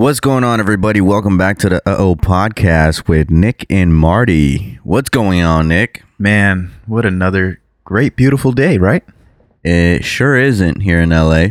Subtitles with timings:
[0.00, 1.02] What's going on, everybody?
[1.02, 4.78] Welcome back to the Uh Oh podcast with Nick and Marty.
[4.82, 6.04] What's going on, Nick?
[6.18, 9.04] Man, what another great, beautiful day, right?
[9.62, 11.48] It sure isn't here in LA.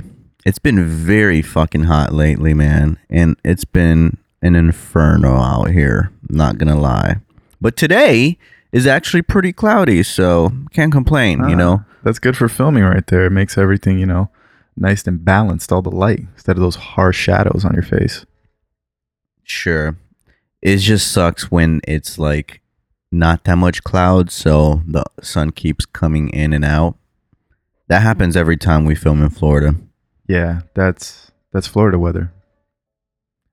[0.48, 2.98] It's been very fucking hot lately, man.
[3.08, 6.12] And it's been an inferno out here.
[6.28, 7.18] Not gonna lie.
[7.62, 8.40] But today
[8.72, 11.84] is actually pretty cloudy, so can't complain, you Ah, know?
[12.02, 13.26] That's good for filming right there.
[13.28, 14.32] It makes everything, you know,
[14.76, 18.26] nice and balanced, all the light, instead of those harsh shadows on your face.
[19.50, 19.98] Sure.
[20.62, 22.62] It just sucks when it's like
[23.12, 26.96] not that much cloud, so the sun keeps coming in and out.
[27.88, 29.76] That happens every time we film in Florida.
[30.28, 32.32] Yeah, that's that's Florida weather.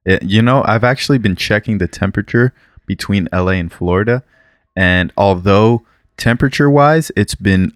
[0.05, 2.53] It- you know, I've actually been checking the temperature
[2.87, 4.23] between LA and Florida,
[4.77, 5.87] and although
[6.19, 7.73] temperature-wise, it's been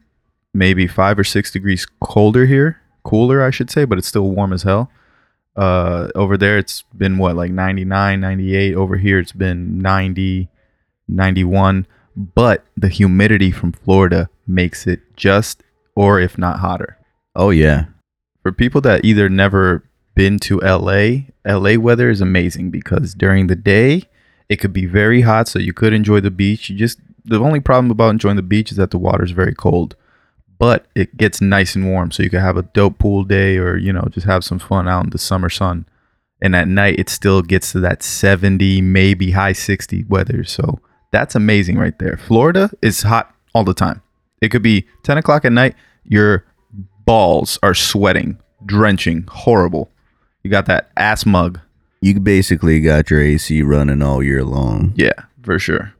[0.53, 4.53] maybe five or six degrees colder here, cooler, I should say, but it's still warm
[4.53, 4.91] as hell.
[5.57, 8.75] Uh, over there, it's been what like 99, 98.
[8.75, 10.49] Over here, it's been 90,
[11.09, 11.87] 91.
[12.17, 15.63] But the humidity from Florida makes it just,
[15.95, 16.99] or if not hotter
[17.35, 17.87] Oh yeah.
[18.43, 23.57] for people that either never been to LA, LA weather is amazing because during the
[23.57, 24.03] day
[24.49, 26.69] it could be very hot, so you could enjoy the beach.
[26.69, 29.55] You just the only problem about enjoying the beach is that the water is very
[29.55, 29.95] cold,
[30.61, 33.79] but it gets nice and warm, so you could have a dope pool day or
[33.79, 35.87] you know just have some fun out in the summer sun.
[36.43, 40.45] And at night it still gets to that 70, maybe high 60 weather.
[40.45, 40.81] So
[41.11, 42.17] that's amazing right there.
[42.17, 44.03] Florida is hot all the time.
[44.41, 45.75] It could be 10 o'clock at night.
[46.05, 46.45] Your
[47.05, 49.91] balls are sweating, drenching, horrible.
[50.43, 51.59] You got that ass mug.
[52.03, 54.93] You basically got your AC running all year long.
[54.95, 55.95] Yeah, for sure.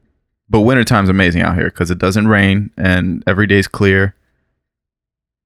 [0.49, 4.15] But wintertime's amazing out here because it doesn't rain and every day's clear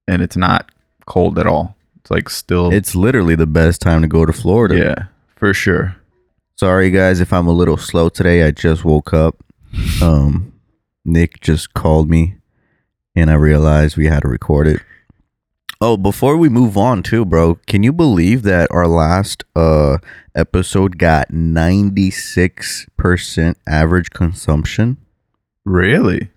[0.09, 0.71] and it's not
[1.07, 1.77] cold at all.
[2.01, 4.77] It's like still, It's literally the best time to go to Florida.
[4.77, 5.05] yeah,
[5.37, 5.97] for sure.
[6.57, 8.43] Sorry guys if I'm a little slow today.
[8.45, 9.37] I just woke up.
[10.03, 10.53] Um
[11.05, 12.37] Nick just called me
[13.17, 14.81] and I realized we had to record it.
[15.81, 19.99] Oh, before we move on too, bro, can you believe that our last uh
[20.35, 24.97] episode got 96% average consumption?
[25.65, 26.31] Really?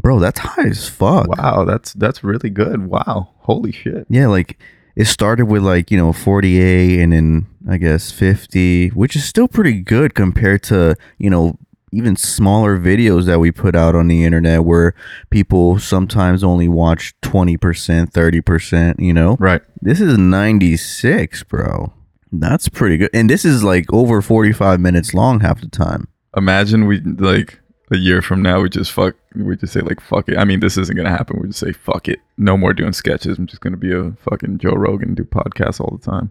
[0.00, 1.28] Bro, that's high as fuck.
[1.28, 2.86] Wow, that's that's really good.
[2.86, 4.06] Wow, holy shit.
[4.08, 4.58] Yeah, like
[4.98, 9.46] it started with like, you know, 48 and then I guess 50, which is still
[9.46, 11.56] pretty good compared to, you know,
[11.92, 14.94] even smaller videos that we put out on the internet where
[15.30, 19.36] people sometimes only watch 20%, 30%, you know.
[19.38, 19.62] Right.
[19.80, 21.92] This is 96, bro.
[22.32, 23.10] That's pretty good.
[23.14, 26.08] And this is like over 45 minutes long half the time.
[26.36, 27.60] Imagine we like
[27.90, 30.36] a year from now we just fuck we just say like fuck it.
[30.38, 31.40] I mean this isn't gonna happen.
[31.40, 32.20] We just say fuck it.
[32.36, 33.38] No more doing sketches.
[33.38, 36.30] I'm just gonna be a fucking Joe Rogan do podcasts all the time.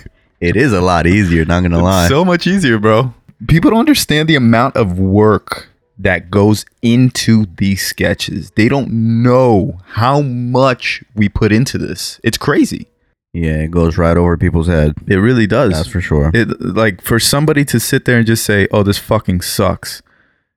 [0.40, 2.08] It is a lot easier, not going to lie.
[2.08, 3.14] So much easier, bro.
[3.48, 8.50] People don't understand the amount of work that goes into these sketches.
[8.50, 12.20] They don't know how much we put into this.
[12.22, 12.86] It's crazy.
[13.32, 14.92] yeah, it goes right over people's head.
[15.06, 15.72] It really does.
[15.72, 16.30] That's for sure.
[16.34, 20.02] it like for somebody to sit there and just say, "Oh, this fucking sucks,"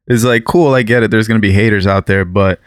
[0.09, 0.73] is like cool.
[0.73, 1.11] I get it.
[1.11, 2.59] There's gonna be haters out there, but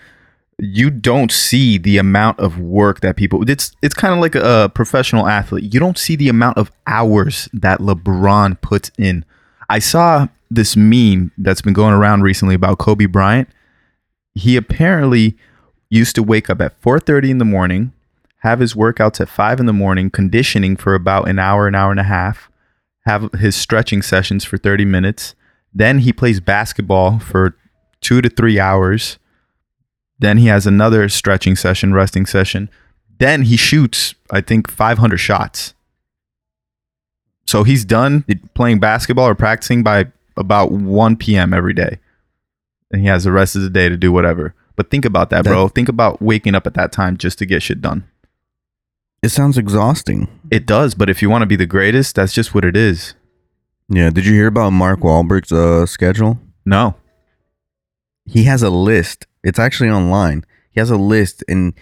[0.59, 3.49] you don't see the amount of work that people.
[3.51, 5.75] It's it's kind of like a, professional athlete.
[5.75, 9.25] You don't see the amount of hours that LeBron puts in.
[9.69, 13.49] I saw this meme that's been going around recently about Kobe Bryant.
[14.35, 15.37] He apparently
[15.91, 17.93] used to wake up at 4:30 in the morning,
[18.39, 21.91] have his workouts at 5 in the morning, conditioning for about an hour, an hour
[21.91, 22.51] and a half,
[23.05, 25.35] have his stretching sessions for 30 minutes.
[25.75, 27.57] Then he plays basketball for
[28.01, 29.19] 2 to 3 hours.
[30.19, 32.69] Then he has another stretching session, resting session.
[33.19, 35.75] Then he shoots, I think 500 shots.
[37.47, 38.25] So he's done
[38.55, 40.07] playing basketball or practicing by
[40.37, 41.53] about 1 p.m.
[41.53, 41.99] every day.
[42.91, 44.55] And he has the rest of the day to do whatever.
[44.77, 45.69] But think about that, bro.
[45.69, 48.05] think about waking up at that time just to get shit done.
[49.23, 50.29] It sounds exhausting.
[50.51, 53.15] It does, but if you want to be the greatest, that's just what it is.
[53.89, 56.39] Yeah, did you hear about Mark Wahlberg's uh, schedule?
[56.65, 56.95] No.
[58.25, 59.27] He has a list.
[59.43, 60.45] It's actually online.
[60.71, 61.75] He has a list and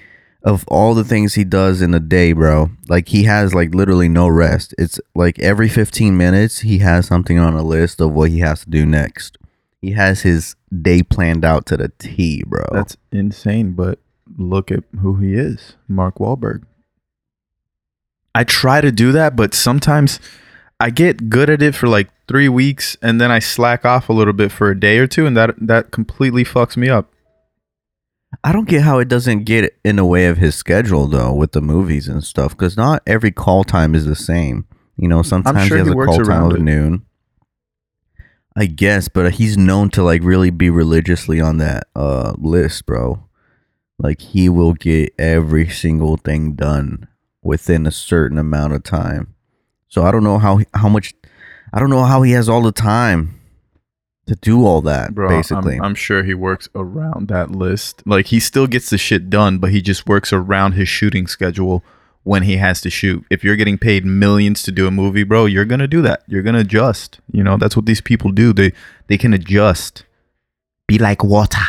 [0.43, 2.71] of all the things he does in a day, bro.
[2.89, 4.75] Like he has like literally no rest.
[4.79, 8.65] It's like every 15 minutes he has something on a list of what he has
[8.65, 9.37] to do next.
[9.81, 12.65] He has his day planned out to the T, bro.
[12.73, 13.99] That's insane, but
[14.37, 16.65] look at who he is, Mark Wahlberg.
[18.35, 20.21] I try to do that, but sometimes
[20.81, 24.15] I get good at it for like three weeks, and then I slack off a
[24.15, 27.13] little bit for a day or two, and that that completely fucks me up.
[28.43, 31.53] I don't get how it doesn't get in the way of his schedule though with
[31.53, 34.67] the movies and stuff cuz not every call time is the same.
[34.97, 37.03] You know, sometimes sure he has he a call time of noon.
[38.57, 43.25] I guess, but he's known to like really be religiously on that uh list, bro.
[43.99, 47.09] Like he will get every single thing done
[47.43, 49.30] within a certain amount of time.
[49.91, 51.13] So I don't know how how much
[51.73, 53.39] I don't know how he has all the time
[54.27, 55.77] to do all that Bro, basically.
[55.77, 58.03] I'm, I'm sure he works around that list.
[58.07, 61.85] Like he still gets the shit done, but he just works around his shooting schedule
[62.23, 63.25] when he has to shoot.
[63.31, 66.23] If you're getting paid millions to do a movie, bro, you're gonna do that.
[66.29, 67.19] You're gonna adjust.
[67.33, 68.53] You know, that's what these people do.
[68.53, 68.73] They
[69.09, 70.05] they can adjust.
[70.87, 71.67] Be like water.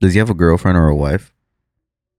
[0.00, 1.32] Does he have a girlfriend or a wife?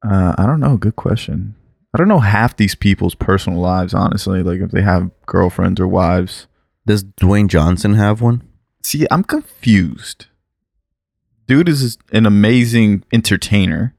[0.03, 0.77] Uh, I don't know.
[0.77, 1.55] Good question.
[1.93, 4.43] I don't know half these people's personal lives, honestly.
[4.43, 6.47] Like if they have girlfriends or wives.
[6.85, 8.43] Does Dwayne Johnson have one?
[8.83, 10.27] See, I'm confused.
[11.47, 13.95] Dude is an amazing entertainer,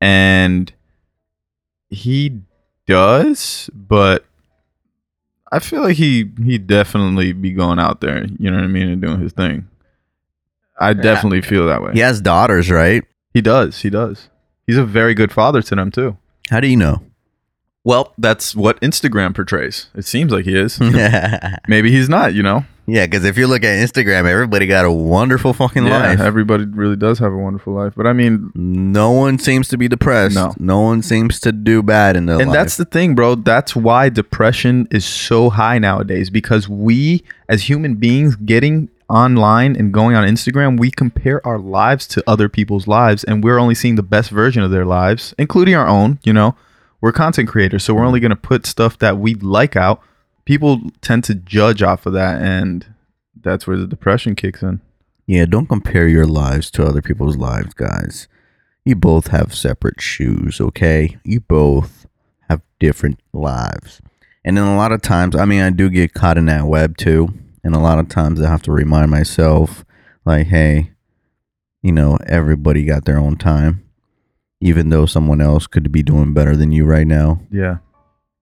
[0.00, 0.72] and
[1.88, 2.40] he
[2.86, 4.24] does, but
[5.52, 8.26] I feel like he he definitely be going out there.
[8.38, 9.68] You know what I mean, and doing his thing.
[10.78, 11.92] I definitely feel that way.
[11.94, 13.04] He has daughters, right?
[13.32, 13.80] he does.
[13.80, 14.30] He does.
[14.66, 16.16] He's a very good father to them too.
[16.50, 17.02] How do you know?
[17.84, 19.90] Well, that's what Instagram portrays.
[19.94, 20.78] It seems like he is.
[21.68, 22.34] Maybe he's not.
[22.34, 22.64] You know.
[22.88, 26.20] Yeah, because if you look at Instagram, everybody got a wonderful fucking Yeah, life.
[26.20, 27.94] everybody really does have a wonderful life.
[27.96, 30.36] But I mean, no one seems to be depressed.
[30.36, 30.54] No.
[30.60, 32.54] no one seems to do bad in their and life.
[32.54, 33.34] that's the thing, bro.
[33.34, 39.92] That's why depression is so high nowadays because we, as human beings, getting online and
[39.92, 43.96] going on Instagram, we compare our lives to other people's lives, and we're only seeing
[43.96, 46.18] the best version of their lives, including our own.
[46.24, 46.56] You know,
[47.00, 50.00] we're content creators, so we're only going to put stuff that we like out.
[50.44, 52.86] People tend to judge off of that, and
[53.40, 54.80] that's where the depression kicks in.
[55.26, 55.44] yeah.
[55.44, 58.28] Don't compare your lives to other people's lives, guys.
[58.84, 61.18] You both have separate shoes, okay?
[61.24, 62.06] You both
[62.48, 64.00] have different lives.
[64.44, 66.96] And then a lot of times, I mean, I do get caught in that web
[66.96, 67.34] too.
[67.66, 69.84] And a lot of times I have to remind myself,
[70.24, 70.92] like, hey,
[71.82, 73.82] you know, everybody got their own time.
[74.60, 77.78] Even though someone else could be doing better than you right now, Yeah,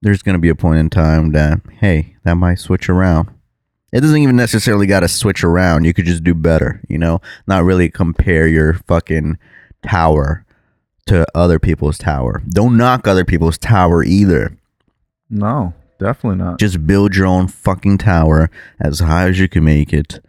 [0.03, 3.29] there's going to be a point in time that, hey, that might switch around.
[3.91, 5.85] It doesn't even necessarily got to switch around.
[5.85, 9.39] You could just do better, you know, not really compare your fucking
[9.83, 10.45] tower
[11.07, 12.43] to other people's tower.
[12.47, 14.55] Don't knock other people's tower either.
[15.31, 16.59] no, definitely not.
[16.59, 18.49] Just build your own fucking tower
[18.79, 20.19] as high as you can make it.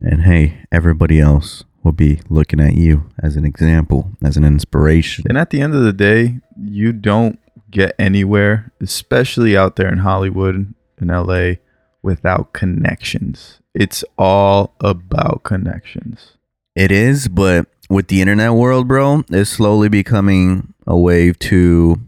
[0.00, 5.24] And hey, everybody else will be looking at you as an example, as an inspiration.
[5.28, 7.38] And at the end of the day, you don't
[7.70, 11.54] get anywhere, especially out there in Hollywood and LA,
[12.02, 13.60] without connections.
[13.74, 16.32] It's all about connections.
[16.74, 22.00] It is, but with the internet world, bro, it's slowly becoming a wave to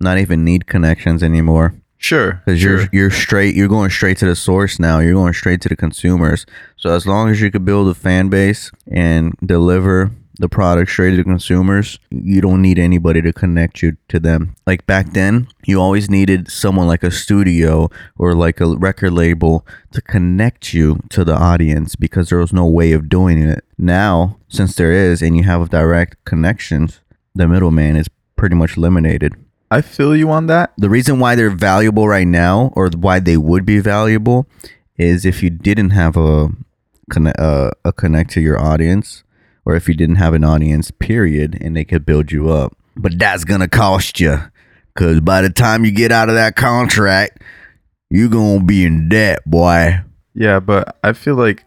[0.00, 1.74] not even need connections anymore.
[2.00, 2.42] Sure.
[2.44, 2.78] Because sure.
[2.78, 4.98] you're you're straight, you're going straight to the source now.
[5.00, 6.46] You're going straight to the consumers.
[6.76, 11.10] So as long as you could build a fan base and deliver the product straight
[11.10, 14.56] to the consumers, you don't need anybody to connect you to them.
[14.66, 19.66] Like back then, you always needed someone like a studio or like a record label
[19.92, 23.62] to connect you to the audience because there was no way of doing it.
[23.76, 27.00] Now, since there is, and you have direct connections,
[27.34, 29.34] the middleman is pretty much eliminated
[29.70, 30.72] I feel you on that.
[30.76, 34.46] the reason why they're valuable right now or why they would be valuable
[34.96, 36.48] is if you didn't have a
[37.10, 39.22] connect, uh, a connect to your audience
[39.64, 43.18] or if you didn't have an audience period and they could build you up but
[43.18, 44.38] that's gonna cost you
[44.94, 47.42] because by the time you get out of that contract
[48.10, 50.00] you're gonna be in debt boy
[50.34, 51.64] Yeah, but I feel like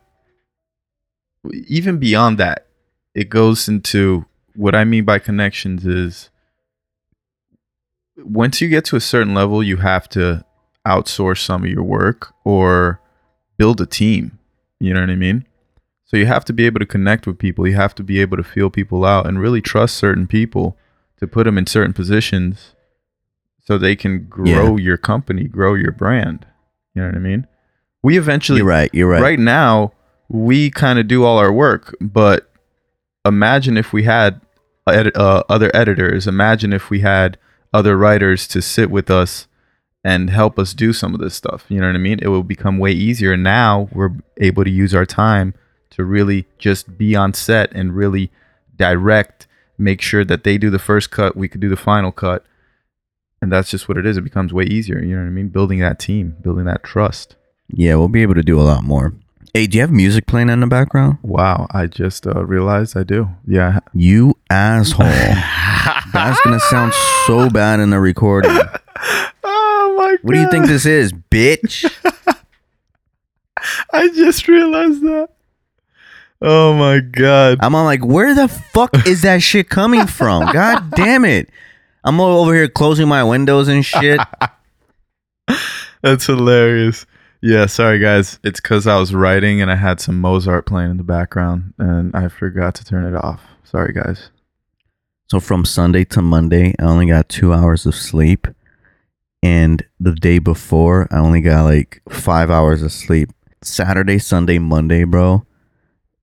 [1.67, 2.67] even beyond that,
[3.13, 4.25] it goes into
[4.55, 6.29] what I mean by connections is
[8.17, 10.45] once you get to a certain level, you have to
[10.87, 13.01] outsource some of your work or
[13.57, 14.39] build a team.
[14.79, 15.45] You know what I mean?
[16.05, 17.67] So you have to be able to connect with people.
[17.67, 20.77] You have to be able to feel people out and really trust certain people
[21.17, 22.75] to put them in certain positions
[23.61, 26.45] so they can grow your company, grow your brand.
[26.93, 27.47] You know what I mean?
[28.03, 29.93] We eventually you're right you're right, right now
[30.27, 32.51] we kind of do all our work but
[33.25, 34.41] imagine if we had
[34.89, 37.37] edi- uh, other editors imagine if we had
[37.73, 39.47] other writers to sit with us
[40.03, 41.65] and help us do some of this stuff.
[41.69, 42.19] You know what i mean?
[42.21, 43.37] It will become way easier.
[43.37, 45.53] Now we're able to use our time
[45.91, 48.31] to really just be on set and really
[48.75, 52.45] direct make sure that they do the first cut we could do the final cut.
[53.41, 54.15] And that's just what it is.
[54.17, 54.99] It becomes way easier.
[55.01, 55.49] You know what i mean?
[55.49, 57.35] Building that team building that trust.
[57.69, 59.13] Yeah we'll be able to do a lot more
[59.53, 63.03] hey do you have music playing in the background Wow, I just uh, realized I
[63.03, 63.29] do.
[63.47, 63.79] Yeah.
[63.93, 65.05] you asshole
[66.13, 66.93] that's gonna sound
[67.25, 68.51] so bad in the recording
[69.43, 71.85] oh my my What do you think this is, bitch?
[73.93, 75.29] I just realized that.
[76.41, 77.59] Oh my god.
[77.61, 80.51] I'm all like, where the fuck is that shit coming from?
[80.51, 81.49] God damn it.
[82.03, 84.19] I'm all over here closing my windows and shit.
[86.01, 87.05] That's hilarious.
[87.45, 88.39] Yeah, sorry guys.
[88.41, 92.15] It's cuz I was writing and I had some Mozart playing in the background and
[92.15, 93.41] I forgot to turn it off.
[93.65, 94.29] Sorry guys.
[95.29, 98.47] So from Sunday to Monday, I only got two hours of sleep.
[99.41, 103.29] And the day before, I only got like five hours of sleep.
[103.61, 105.45] Saturday, Sunday, Monday, bro,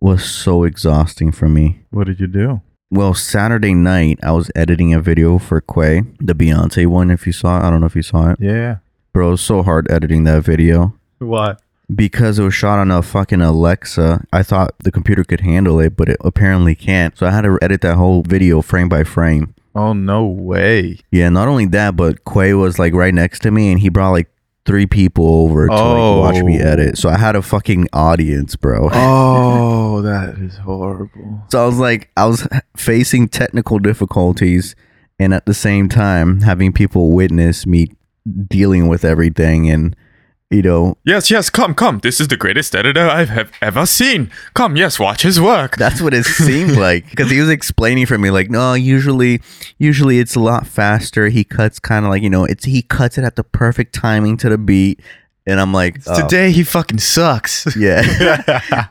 [0.00, 1.80] was so exhausting for me.
[1.90, 2.62] What did you do?
[2.90, 7.34] Well, Saturday night, I was editing a video for Quay, the Beyonce one, if you
[7.34, 7.64] saw it.
[7.64, 8.38] I don't know if you saw it.
[8.40, 8.78] Yeah.
[9.12, 10.94] Bro, it was so hard editing that video.
[11.20, 11.56] Why?
[11.94, 15.96] because it was shot on a fucking Alexa, I thought the computer could handle it,
[15.96, 17.16] but it apparently can't.
[17.16, 19.54] So I had to edit that whole video frame by frame.
[19.74, 20.98] Oh no way.
[21.10, 24.10] Yeah, not only that, but Quay was like right next to me and he brought
[24.10, 24.28] like
[24.66, 26.20] three people over to Oh.
[26.20, 26.66] like watch me oh.
[26.66, 26.98] edit.
[26.98, 28.88] So I had a fucking audience, bro.
[28.92, 31.42] Oh, that is horrible.
[31.50, 32.46] So I was like, I was
[32.76, 34.74] facing technical difficulties
[35.18, 37.88] and at the same time having people witness me
[38.48, 39.96] dealing with everything and
[40.50, 42.00] you know Yes, yes, come, come.
[42.00, 44.30] This is the greatest editor I've ever seen.
[44.54, 45.76] Come, yes, watch his work.
[45.76, 49.40] That's what it seemed like because he was explaining for me like, no, usually,
[49.78, 51.28] usually it's a lot faster.
[51.28, 54.36] He cuts kind of like you know, it's he cuts it at the perfect timing
[54.38, 55.00] to the beat,
[55.46, 57.74] and I'm like, oh, Today he fucking sucks.
[57.76, 58.60] yeah.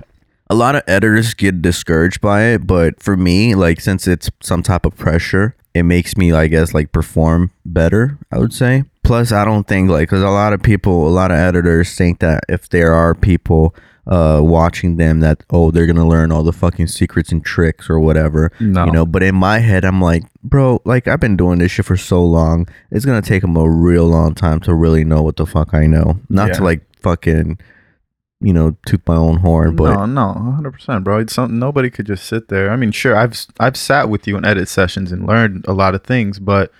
[0.50, 4.64] a lot of editors get discouraged by it, but for me, like since it's some
[4.64, 8.18] type of pressure, it makes me, I guess, like perform better.
[8.32, 8.84] I would say.
[9.10, 12.20] Plus, I don't think like because a lot of people, a lot of editors think
[12.20, 13.76] that if there are people
[14.06, 18.00] uh watching them that oh they're gonna learn all the fucking secrets and tricks or
[18.00, 18.86] whatever No.
[18.86, 21.86] you know but in my head i'm like bro like i've been doing this shit
[21.86, 25.36] for so long it's gonna take them a real long time to really know what
[25.36, 27.60] the fuck i know not to like fucking
[28.42, 31.20] you know toot my own horn but no, no, hundred percent, bro.
[31.20, 32.72] It's something nobody could just sit there.
[32.72, 35.94] I mean, sure, I've I've sat with you in edit sessions and learned a lot
[35.94, 36.72] of things, but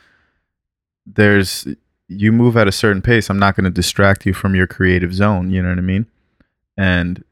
[1.06, 1.68] there's
[2.10, 3.30] you move at a certain pace.
[3.30, 5.52] I'm not going to distract you from your creative zone.
[5.52, 6.08] You know what I mean?
[6.76, 7.24] And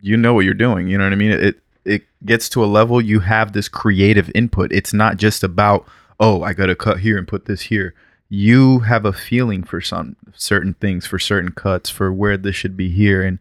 [0.00, 0.88] you know what you're doing.
[0.88, 1.30] You know what I mean?
[1.30, 4.72] It it gets to a level you have this creative input.
[4.72, 5.86] It's not just about
[6.18, 7.94] oh, I got to cut here and put this here.
[8.28, 12.76] You have a feeling for some certain things, for certain cuts, for where this should
[12.76, 13.38] be here, and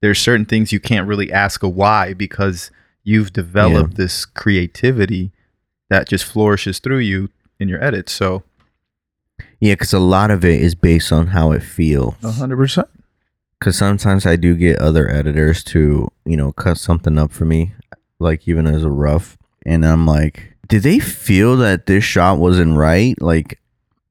[0.00, 2.70] there's certain things you can't really ask a why because
[3.04, 5.32] you've developed this creativity
[5.90, 8.12] that just flourishes through you in your edits.
[8.12, 8.42] So,
[9.60, 12.14] yeah because a lot of it is based on how it feels.
[12.22, 12.88] Hundred percent.
[13.58, 17.72] because sometimes i do get other editors to you know cut something up for me
[18.18, 19.36] like even as a rough.
[19.66, 23.20] And i'm like did they feel that this shot wasn't right?
[23.20, 23.60] Like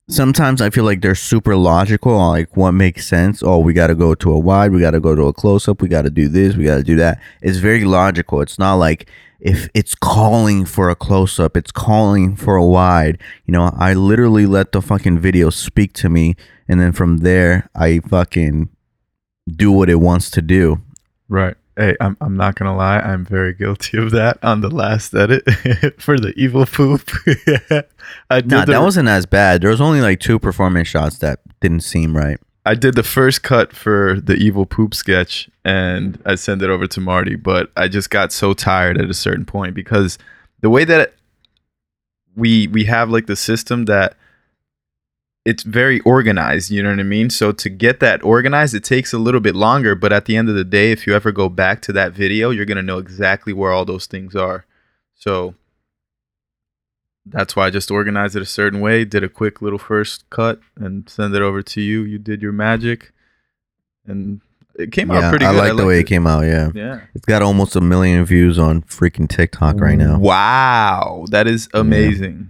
[0.09, 3.41] sometimes i feel like they're super logical on like what makes sense.
[3.41, 5.81] Oh we got to go to a wide we got to go to a close-up
[5.81, 7.21] we got to do this we got to do that.
[7.41, 8.41] It's very logical.
[8.41, 13.21] It's not like if it's calling for a close-up it's calling for a wide.
[13.45, 16.35] You know i literally let the fucking video speak to me
[16.67, 18.69] and then from there i fucking
[19.47, 20.81] do what it wants to do.
[21.29, 21.55] Right.
[21.75, 22.99] Hey, I'm I'm not gonna lie.
[22.99, 25.43] I'm very guilty of that on the last edit
[25.97, 27.09] for the evil poop.
[28.29, 29.61] I did Nah, the, that wasn't as bad.
[29.61, 32.39] There was only like two performance shots that didn't seem right.
[32.65, 36.87] I did the first cut for the evil poop sketch, and I sent it over
[36.87, 37.35] to Marty.
[37.35, 40.17] But I just got so tired at a certain point because
[40.61, 41.15] the way that
[42.35, 44.15] we we have like the system that
[45.45, 46.71] it's very organized.
[46.71, 47.29] You know what I mean?
[47.29, 49.93] So to get that organized, it takes a little bit longer.
[49.95, 52.49] But at the end of the day, if you ever go back to that video,
[52.49, 54.65] you're gonna know exactly where all those things are.
[55.15, 55.55] So
[57.25, 59.05] that's why I just organized it a certain way.
[59.05, 62.03] Did a quick little first cut and send it over to you.
[62.03, 63.11] You did your magic,
[64.05, 64.41] and
[64.75, 65.57] it came out yeah, pretty I good.
[65.59, 66.41] like the way it came out.
[66.45, 67.01] Yeah, Yeah.
[67.15, 70.17] it's got almost a million views on freaking TikTok right now.
[70.19, 72.49] Wow, that is amazing.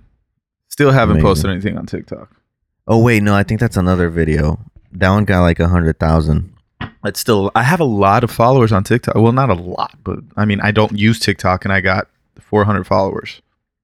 [0.70, 1.28] Still haven't Amazing.
[1.28, 2.30] posted anything on TikTok.
[2.88, 4.60] Oh wait, no, I think that's another video.
[4.92, 6.54] That one got like a hundred thousand.
[7.06, 9.16] It's still I have a lot of followers on TikTok.
[9.16, 12.08] Well, not a lot, but I mean I don't use TikTok and I got
[12.40, 13.42] 400 followers.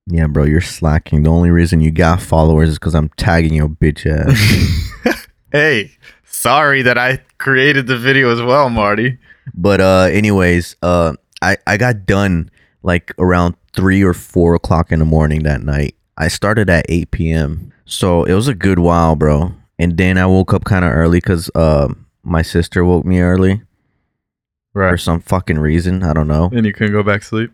[0.08, 1.24] Yeah, bro, you're slacking.
[1.24, 5.28] The only reason you got followers is because I'm tagging your bitch ass.
[5.52, 5.92] hey,
[6.26, 9.20] sorry that I created the video as well, Marty.
[9.54, 12.50] but uh, anyways, uh, I I got done
[12.84, 15.96] like around three or four o'clock in the morning that night.
[16.20, 17.74] I started at eight p.m.
[17.86, 19.54] So it was a good while, bro.
[19.80, 23.62] And then I woke up kind of early because uh, my sister woke me early
[24.74, 24.92] right.
[24.92, 26.04] for some fucking reason.
[26.04, 26.50] I don't know.
[26.54, 27.52] And you couldn't go back to sleep.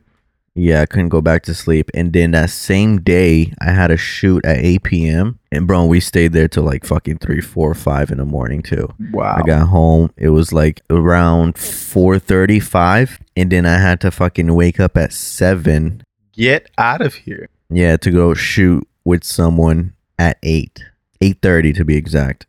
[0.58, 1.92] Yeah, I couldn't go back to sleep.
[1.94, 5.38] And then that same day, I had a shoot at 8 p.m.
[5.52, 8.88] And bro, we stayed there till like fucking 3, 4, 5 in the morning too.
[9.12, 9.36] Wow.
[9.38, 10.12] I got home.
[10.16, 16.04] It was like around 4:35, and then I had to fucking wake up at seven.
[16.32, 17.50] Get out of here.
[17.76, 20.82] Yeah, to go shoot with someone at eight,
[21.22, 22.48] 8:30 to be exact,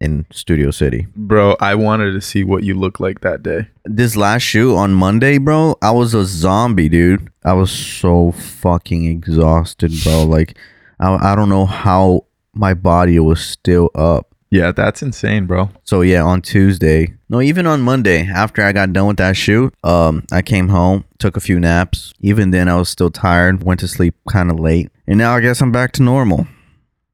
[0.00, 1.08] in Studio City.
[1.16, 3.66] Bro, I wanted to see what you look like that day.
[3.84, 7.32] This last shoot on Monday, bro, I was a zombie, dude.
[7.44, 10.22] I was so fucking exhausted, bro.
[10.22, 10.56] Like,
[11.00, 14.29] I, I don't know how my body was still up.
[14.50, 15.70] Yeah, that's insane, bro.
[15.84, 19.72] So yeah, on Tuesday, no, even on Monday, after I got done with that shoot,
[19.84, 22.12] um, I came home, took a few naps.
[22.20, 23.62] Even then, I was still tired.
[23.62, 26.48] Went to sleep kind of late, and now I guess I'm back to normal.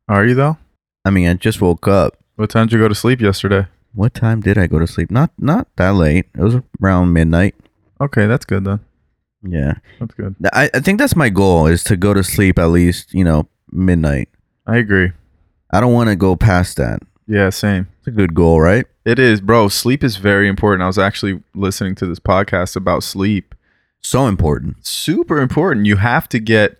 [0.09, 0.57] Are you though?
[1.05, 2.17] I mean, I just woke up.
[2.37, 3.67] What time did you go to sleep yesterday?
[3.95, 5.11] What time did I go to sleep?
[5.11, 6.27] Not not that late.
[6.35, 7.55] It was around midnight.
[8.01, 8.81] Okay, that's good then.
[9.43, 10.35] Yeah, That's good.
[10.53, 13.49] I, I think that's my goal is to go to sleep at least you know
[13.71, 14.29] midnight.
[14.67, 15.13] I agree.
[15.71, 17.03] I don't want to go past that.
[17.27, 17.89] Yeah, same.
[17.99, 18.87] It's a good goal, right?
[19.05, 19.69] It is, bro.
[19.69, 20.83] Sleep is very important.
[20.83, 23.55] I was actually listening to this podcast about sleep.
[24.01, 24.87] So important.
[24.87, 25.87] Super important.
[25.87, 26.79] You have to get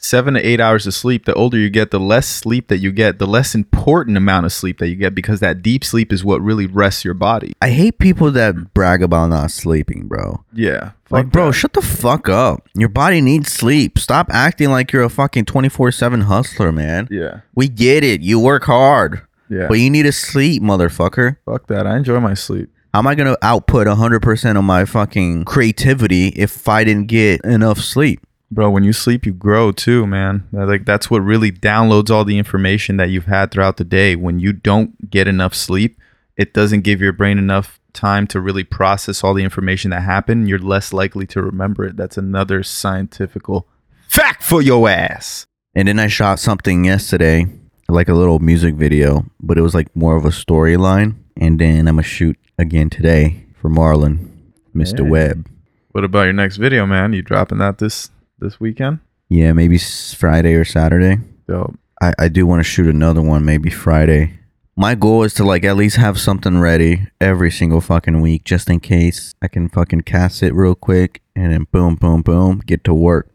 [0.00, 1.24] seven to eight hours of sleep.
[1.24, 4.52] The older you get, the less sleep that you get, the less important amount of
[4.52, 7.52] sleep that you get because that deep sleep is what really rests your body.
[7.60, 10.44] I hate people that brag about not sleeping, bro.
[10.52, 10.92] Yeah.
[11.10, 11.52] Like, bro, that.
[11.54, 12.68] shut the fuck up.
[12.74, 13.98] Your body needs sleep.
[13.98, 17.08] Stop acting like you're a fucking 24 7 hustler, man.
[17.10, 17.40] yeah.
[17.54, 18.20] We get it.
[18.20, 19.66] You work hard, Yeah.
[19.68, 21.36] but you need to sleep, motherfucker.
[21.44, 21.86] fuck that.
[21.86, 22.70] I enjoy my sleep.
[22.92, 27.42] How am I going to output 100% of my fucking creativity if I didn't get
[27.44, 28.20] enough sleep?
[28.50, 30.48] Bro, when you sleep, you grow too, man.
[30.52, 34.16] Like that's what really downloads all the information that you've had throughout the day.
[34.16, 35.98] When you don't get enough sleep,
[36.36, 40.48] it doesn't give your brain enough time to really process all the information that happened.
[40.48, 41.96] You're less likely to remember it.
[41.96, 43.68] That's another scientifical
[44.08, 45.46] fact for your ass.
[45.74, 47.46] And then I shot something yesterday,
[47.88, 51.14] like a little music video, but it was like more of a storyline.
[51.36, 54.28] And then I'm to shoot again today for Marlon,
[54.74, 55.04] Mr.
[55.04, 55.10] Hey.
[55.10, 55.48] Webb.
[55.92, 57.12] What about your next video, man?
[57.12, 59.00] You dropping that this this weekend?
[59.28, 61.18] Yeah, maybe s- Friday or Saturday.
[61.48, 64.38] Yo, I, I do want to shoot another one maybe Friday.
[64.76, 68.70] My goal is to like at least have something ready every single fucking week just
[68.70, 72.84] in case I can fucking cast it real quick and then boom, boom, boom, get
[72.84, 73.30] to work.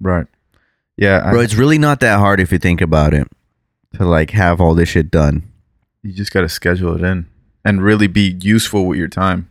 [0.00, 0.26] right.
[0.96, 3.26] Yeah, Bro, I, it's really not that hard if you think about it
[3.94, 5.50] to like have all this shit done.
[6.02, 7.26] you just got to schedule it in
[7.64, 9.50] and really be useful with your time.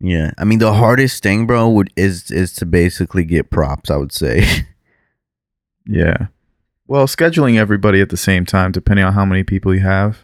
[0.00, 0.32] Yeah.
[0.36, 4.12] I mean, the hardest thing, bro, would is is to basically get props, I would
[4.12, 4.46] say.
[5.86, 6.28] Yeah.
[6.86, 10.18] Well, scheduling everybody at the same time, depending on how many people you have.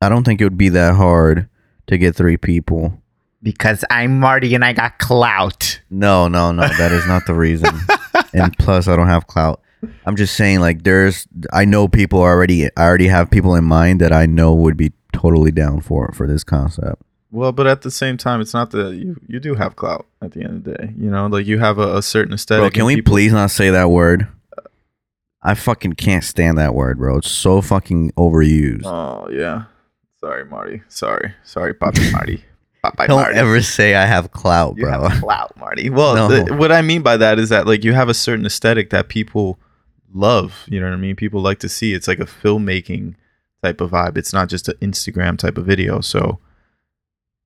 [0.00, 1.48] I don't think it would be that hard
[1.86, 3.00] to get three people.
[3.42, 5.80] Because I'm Marty and I got clout.
[5.90, 6.66] No, no, no.
[6.76, 7.74] That is not the reason.
[8.34, 9.60] and plus, I don't have clout.
[10.06, 14.00] I'm just saying, like, there's, I know people already, I already have people in mind
[14.00, 17.02] that I know would be totally down for for this concept.
[17.30, 20.32] Well, but at the same time, it's not that you you do have clout at
[20.32, 20.94] the end of the day.
[20.96, 22.62] You know, like you have a, a certain aesthetic.
[22.62, 24.26] Bro, can we people- please not say that word?
[25.42, 27.18] I fucking can't stand that word, bro.
[27.18, 28.84] It's so fucking overused.
[28.84, 29.64] Oh yeah.
[30.20, 30.82] Sorry, Marty.
[30.88, 32.42] Sorry, sorry, Papi Marty.
[32.84, 33.36] Papi don't Marty.
[33.38, 35.08] ever say I have clout, You bro.
[35.08, 35.90] have clout, Marty.
[35.90, 36.28] Well, No.
[36.44, 39.08] the- what I mean by that is that like you have a certain aesthetic that
[39.08, 39.58] people
[40.12, 40.64] love.
[40.68, 41.16] You know what I mean?
[41.16, 41.94] People like to see.
[41.94, 43.14] It's like a filmmaking
[43.62, 44.16] type of vibe.
[44.16, 46.00] It's not just an Instagram type of video.
[46.00, 46.38] So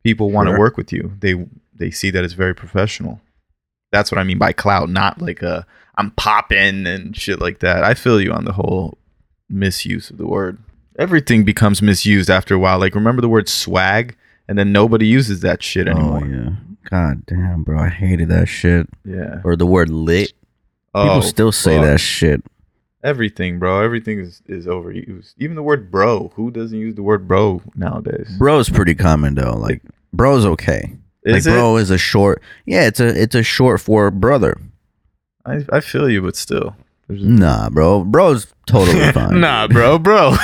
[0.04, 0.58] people want to Sure.
[0.58, 1.12] work with you.
[1.20, 3.20] They they see that it's very professional.
[3.90, 7.84] That's what I mean by clout, not like a I'm popping and shit like that.
[7.84, 8.96] I feel you on the whole
[9.48, 10.58] misuse of the word.
[10.98, 12.78] Everything becomes misused after a while.
[12.78, 14.16] Like remember the word swag,
[14.48, 16.20] and then nobody uses that shit oh, anymore.
[16.22, 16.50] Oh yeah.
[16.90, 17.78] God damn, bro.
[17.78, 18.88] I hated that shit.
[19.04, 19.40] yeah.
[19.44, 20.32] Or the word lit.
[20.94, 21.84] People Oh, still say fuck.
[21.86, 22.42] that shit.
[23.04, 23.82] Everything, bro.
[23.82, 25.34] Everything is, is overused.
[25.38, 26.32] Even the word bro.
[26.36, 28.34] Who doesn't use the word bro nowadays?
[28.38, 29.56] Bro's pretty common though.
[29.56, 30.94] Like bro's okay.
[31.24, 31.56] Is like it?
[31.56, 32.42] bro is a short.
[32.64, 34.60] Yeah, it's a it's a short for brother.
[35.44, 36.76] I, I feel you, but still.
[37.08, 38.04] Nah, bro.
[38.04, 39.40] Bro's totally fine.
[39.40, 40.36] Nah, bro, bro.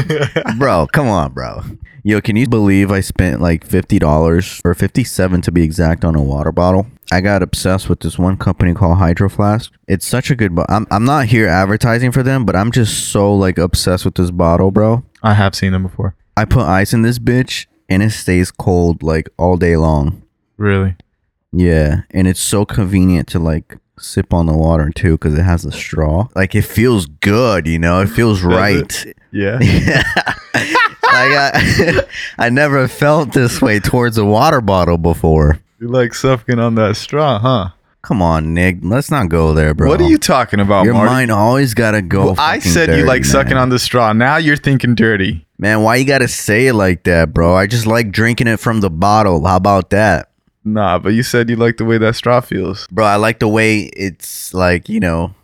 [0.58, 1.62] bro, come on, bro.
[2.04, 6.04] Yo, can you believe I spent like fifty dollars or fifty seven to be exact
[6.04, 6.88] on a water bottle?
[7.12, 9.72] I got obsessed with this one company called Hydro Flask.
[9.86, 10.52] It's such a good.
[10.52, 14.16] Bo- I'm I'm not here advertising for them, but I'm just so like obsessed with
[14.16, 15.04] this bottle, bro.
[15.22, 16.16] I have seen them before.
[16.36, 20.22] I put ice in this bitch and it stays cold like all day long.
[20.56, 20.96] Really?
[21.52, 25.64] Yeah, and it's so convenient to like sip on the water too because it has
[25.64, 26.28] a straw.
[26.34, 28.00] Like it feels good, you know.
[28.00, 29.06] It feels right.
[29.30, 29.58] Yeah.
[29.58, 32.04] like I,
[32.38, 35.58] I never felt this way towards a water bottle before.
[35.80, 37.68] you like sucking on that straw, huh?
[38.02, 38.78] Come on, Nick.
[38.82, 39.88] Let's not go there, bro.
[39.88, 41.10] What are you talking about, Your Marty?
[41.10, 42.26] mind always gotta go.
[42.32, 44.12] Well, I said you dirty, like sucking on the straw.
[44.12, 45.46] Now you're thinking dirty.
[45.56, 47.54] Man, why you gotta say it like that, bro?
[47.54, 49.46] I just like drinking it from the bottle.
[49.46, 50.31] How about that?
[50.64, 52.86] Nah, but you said you like the way that straw feels.
[52.88, 55.34] Bro, I like the way it's like, you know,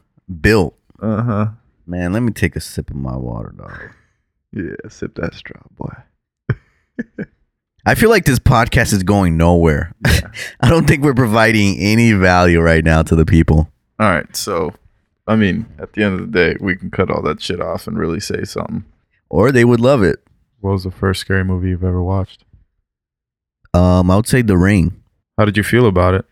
[0.41, 0.77] built.
[1.01, 1.47] Uh huh.
[1.87, 3.91] Man, let me take a sip of my water, dog.
[4.53, 5.95] Yeah, sip that straw, boy.
[7.87, 9.95] I feel like this podcast is going nowhere.
[10.07, 10.31] Yeah.
[10.61, 13.71] I don't think we're providing any value right now to the people.
[13.99, 14.75] All right, so
[15.27, 17.87] I mean, at the end of the day, we can cut all that shit off
[17.87, 18.85] and really say something.
[19.29, 20.23] Or they would love it.
[20.61, 22.45] What was the first scary movie you've ever watched?
[23.75, 25.03] Um, I would say The Ring.
[25.39, 26.27] How did you feel about it?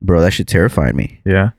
[0.00, 1.20] Bro, that shit terrified me.
[1.24, 1.50] Yeah.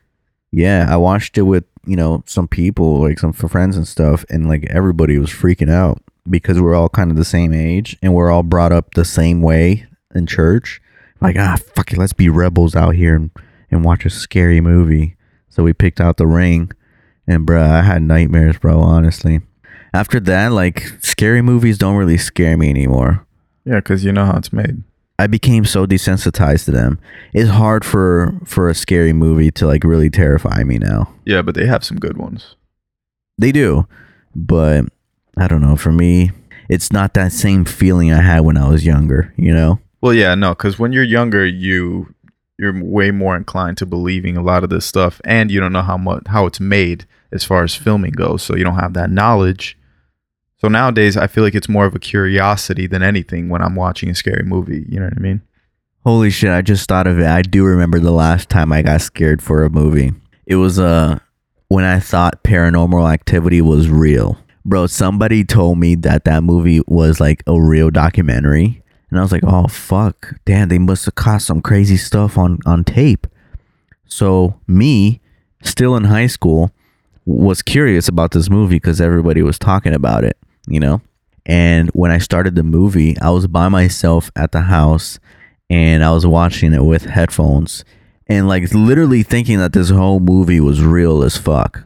[0.52, 4.50] Yeah, I watched it with, you know, some people, like some friends and stuff, and
[4.50, 8.32] like everybody was freaking out because we're all kind of the same age and we're
[8.32, 10.82] all brought up the same way in church.
[11.22, 13.32] Like, ah, fuck it, let's be rebels out here and,
[13.70, 15.16] and watch a scary movie.
[15.50, 16.72] So we picked out the ring,
[17.28, 19.42] and bro, I had nightmares, bro, honestly.
[19.94, 23.26] After that, like, scary movies don't really scare me anymore.
[23.64, 24.84] Yeah, because you know how it's made.
[25.20, 27.00] I became so desensitized to them.
[27.34, 31.14] It's hard for for a scary movie to like really terrify me now.
[31.26, 32.56] Yeah, but they have some good ones.
[33.38, 33.88] They do,
[34.36, 34.86] but
[35.38, 35.76] I don't know.
[35.76, 36.32] For me,
[36.70, 39.34] it's not that same feeling I had when I was younger.
[39.38, 39.80] You know?
[40.02, 42.14] Well, yeah, no, because when you're younger, you
[42.58, 45.82] you're way more inclined to believing a lot of this stuff, and you don't know
[45.82, 49.10] how much how it's made as far as filming goes, so you don't have that
[49.10, 49.78] knowledge.
[50.64, 54.10] So nowadays, I feel like it's more of a curiosity than anything when I'm watching
[54.10, 54.86] a scary movie.
[54.88, 55.42] You know what I mean?
[56.06, 56.52] Holy shit!
[56.52, 57.26] I just thought of it.
[57.26, 60.14] I do remember the last time I got scared for a movie.
[60.46, 61.20] It was uh
[61.68, 64.88] when I thought Paranormal Activity was real, bro.
[64.88, 69.44] Somebody told me that that movie was like a real documentary, and I was like,
[69.46, 73.28] oh fuck, damn, they must have caught some crazy stuff on on tape.
[74.06, 75.20] So me,
[75.62, 76.72] still in high school,
[77.26, 81.02] was curious about this movie because everybody was talking about it, you know.
[81.46, 85.20] And when I started the movie, I was by myself at the house
[85.70, 87.84] and I was watching it with headphones
[88.28, 91.84] and like literally thinking that this whole movie was real as fuck.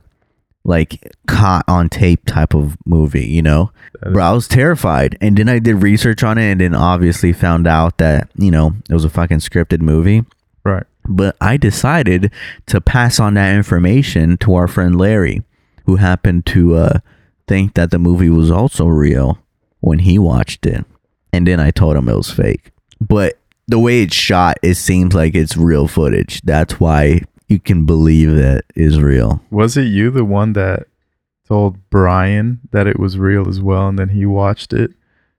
[0.63, 3.71] Like caught on tape type of movie, you know?
[4.01, 5.17] Bro, I was terrified.
[5.21, 8.73] And then I did research on it and then obviously found out that, you know,
[8.89, 10.25] it was a fucking scripted movie.
[10.65, 10.83] Right.
[11.07, 12.31] But I decided
[12.65, 15.41] to pass on that information to our friend Larry,
[15.85, 16.99] who happened to uh,
[17.47, 19.39] think that the movie was also real
[19.79, 20.85] when he watched it.
[21.33, 22.71] And then I told him it was fake.
[22.99, 26.41] But the way it's shot, it seems like it's real footage.
[26.41, 29.41] That's why you can believe that is real.
[29.49, 30.87] Was it you the one that
[31.47, 34.91] told Brian that it was real as well, and then he watched it?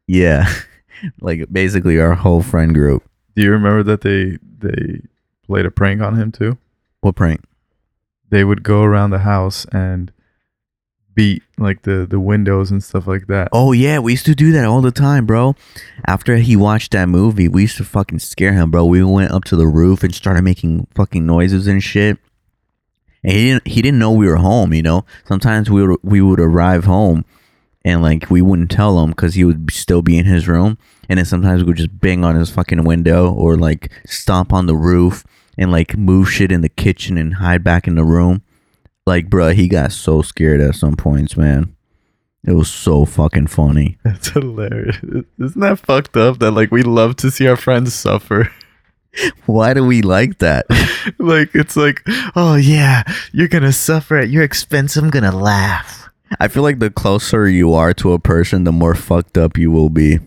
[0.06, 0.50] Yeah.
[1.20, 3.02] like basically our whole friend group.
[3.34, 5.02] Do you remember that they they
[5.46, 6.58] played a prank on him too?
[7.00, 7.42] What prank?
[8.30, 10.12] They would go around the house and
[11.18, 13.48] beat like the the windows and stuff like that.
[13.50, 15.56] Oh yeah, we used to do that all the time, bro.
[16.06, 18.84] After he watched that movie, we used to fucking scare him, bro.
[18.84, 22.18] We went up to the roof and started making fucking noises and shit.
[23.24, 25.04] And he didn't he didn't know we were home, you know.
[25.24, 27.24] Sometimes we would we would arrive home
[27.84, 30.78] and like we wouldn't tell him because he would still be in his room.
[31.08, 34.66] And then sometimes we would just bang on his fucking window or like stomp on
[34.66, 35.24] the roof
[35.56, 38.44] and like move shit in the kitchen and hide back in the room.
[39.08, 41.74] Like, bruh, he got so scared at some points, man.
[42.44, 43.96] It was so fucking funny.
[44.04, 44.98] That's hilarious.
[45.38, 48.52] Isn't that fucked up that like we love to see our friends suffer?
[49.46, 50.66] Why do we like that?
[51.18, 52.02] like it's like,
[52.36, 54.94] oh yeah, you're gonna suffer at your expense.
[54.94, 56.10] I'm gonna laugh.
[56.38, 59.70] I feel like the closer you are to a person, the more fucked up you
[59.70, 60.18] will be.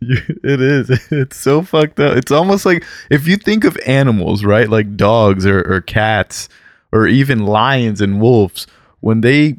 [0.00, 0.88] It is.
[1.12, 2.16] It's so fucked up.
[2.16, 4.70] It's almost like if you think of animals, right?
[4.70, 6.48] Like dogs or, or cats
[6.96, 8.66] or even lions and wolves,
[9.00, 9.56] when they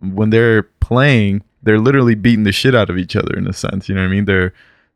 [0.00, 3.88] when they're playing, they're literally beating the shit out of each other in a sense.
[3.88, 4.24] You know what I mean?
[4.24, 4.52] They're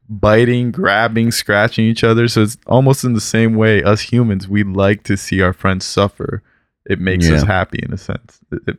[0.08, 2.26] biting, grabbing, scratching each other.
[2.28, 5.84] So it's almost in the same way us humans, we like to see our friends
[5.84, 6.42] suffer.
[6.86, 8.40] It makes us happy in a sense.
[8.52, 8.78] It- it-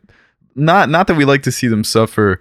[0.55, 2.39] not not that we like to see them suffer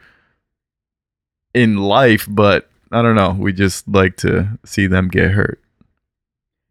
[1.53, 3.31] in life, but I don't know.
[3.39, 5.61] We just like to see them get hurt.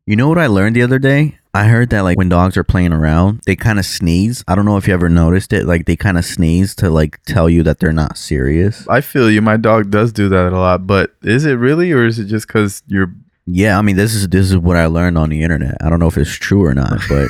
[0.06, 1.38] You know what I learned the other day?
[1.56, 4.44] I heard that like when dogs are playing around, they kind of sneeze.
[4.48, 5.66] I don't know if you ever noticed it.
[5.66, 8.88] Like they kind of sneeze to like tell you that they're not serious.
[8.88, 9.42] I feel you.
[9.42, 12.48] My dog does do that a lot, but is it really, or is it just
[12.48, 13.14] because you're?
[13.46, 15.78] Yeah, I mean this is this is what I learned on the internet.
[15.80, 17.28] I don't know if it's true or not, but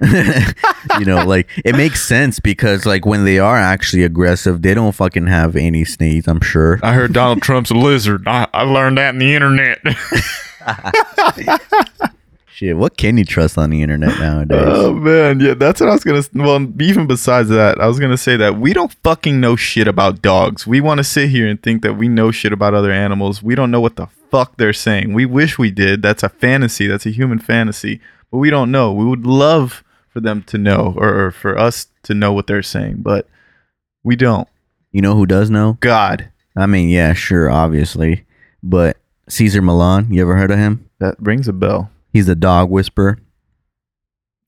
[0.98, 4.92] you know, like it makes sense because like when they are actually aggressive, they don't
[4.92, 6.28] fucking have any sneeze.
[6.28, 6.80] I'm sure.
[6.82, 8.28] I heard Donald Trump's a lizard.
[8.28, 9.78] I, I learned that in the internet.
[12.54, 14.62] Shit, what can you trust on the internet nowadays?
[14.64, 16.22] Oh man, yeah, that's what I was gonna.
[16.34, 20.22] Well, even besides that, I was gonna say that we don't fucking know shit about
[20.22, 20.64] dogs.
[20.64, 23.42] We want to sit here and think that we know shit about other animals.
[23.42, 25.14] We don't know what the fuck they're saying.
[25.14, 26.00] We wish we did.
[26.00, 26.86] That's a fantasy.
[26.86, 28.00] That's a human fantasy.
[28.30, 28.92] But we don't know.
[28.92, 32.62] We would love for them to know, or, or for us to know what they're
[32.62, 33.26] saying, but
[34.04, 34.46] we don't.
[34.92, 35.76] you know who does know?
[35.80, 38.26] God, I mean, yeah, sure, obviously,
[38.62, 38.96] but
[39.28, 40.12] Cesar Millan.
[40.12, 40.88] You ever heard of him?
[41.00, 41.90] that rings a bell.
[42.14, 43.18] He's the dog whisperer.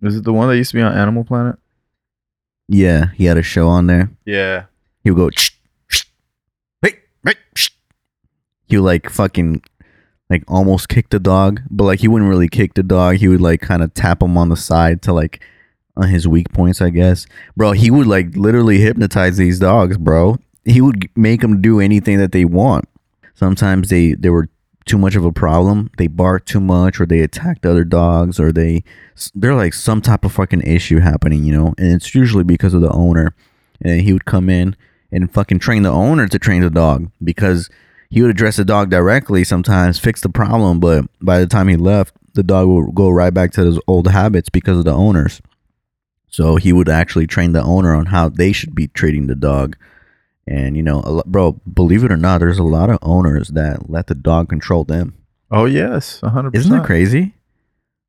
[0.01, 1.57] Is it the one that used to be on Animal Planet?
[2.69, 4.09] Yeah, he had a show on there.
[4.25, 4.67] Yeah.
[5.03, 5.51] He would go, "Shh,
[5.89, 6.05] shh,
[6.81, 7.71] hey, hey, shh."
[8.69, 9.63] he would like fucking
[10.31, 13.17] like almost kick the dog, but like he wouldn't really kick the dog.
[13.17, 15.43] He would like kind of tap him on the side to like
[15.97, 17.27] on his weak points, I guess.
[17.57, 20.39] Bro, he would like literally hypnotize these dogs, bro.
[20.65, 22.89] He would make them do anything that they want.
[23.35, 24.49] Sometimes they they were
[24.87, 25.91] too much of a problem.
[25.99, 28.85] They bark too much, or they attacked other dogs, or they
[29.35, 31.75] they're like some type of fucking issue happening, you know.
[31.77, 33.35] And it's usually because of the owner.
[33.83, 34.75] And he would come in
[35.13, 37.69] and fucking train the owner to train the dog because
[38.09, 41.77] he would address the dog directly sometimes, fix the problem, but by the time he
[41.77, 45.43] left, the dog would go right back to his old habits because of the owners.
[46.29, 49.77] So he would actually train the owner on how they should be treating the dog.
[50.47, 53.91] And you know, a bro, believe it or not, there's a lot of owners that
[53.91, 55.15] let the dog control them.
[55.51, 56.55] Oh yes, a hundred.
[56.55, 57.35] Isn't that crazy?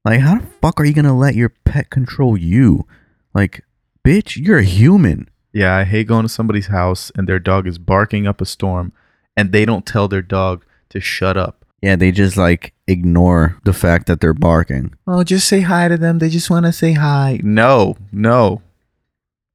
[0.06, 2.86] Like, how the fuck are you gonna let your pet control you?
[3.34, 3.64] Like,
[4.04, 5.30] bitch, you're a human.
[5.52, 8.94] Yeah, I hate going to somebody's house and their dog is barking up a storm,
[9.36, 11.66] and they don't tell their dog to shut up.
[11.82, 14.94] Yeah, they just like ignore the fact that they're barking.
[15.06, 16.20] Oh, just say hi to them.
[16.20, 17.40] They just want to say hi.
[17.44, 18.62] No, no.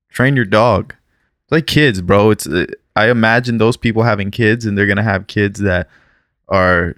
[0.09, 0.95] Train your dog.
[1.53, 2.31] Like kids, bro.
[2.31, 2.65] It's uh,
[2.97, 5.87] I imagine those people having kids and they're going to have kids that
[6.49, 6.97] are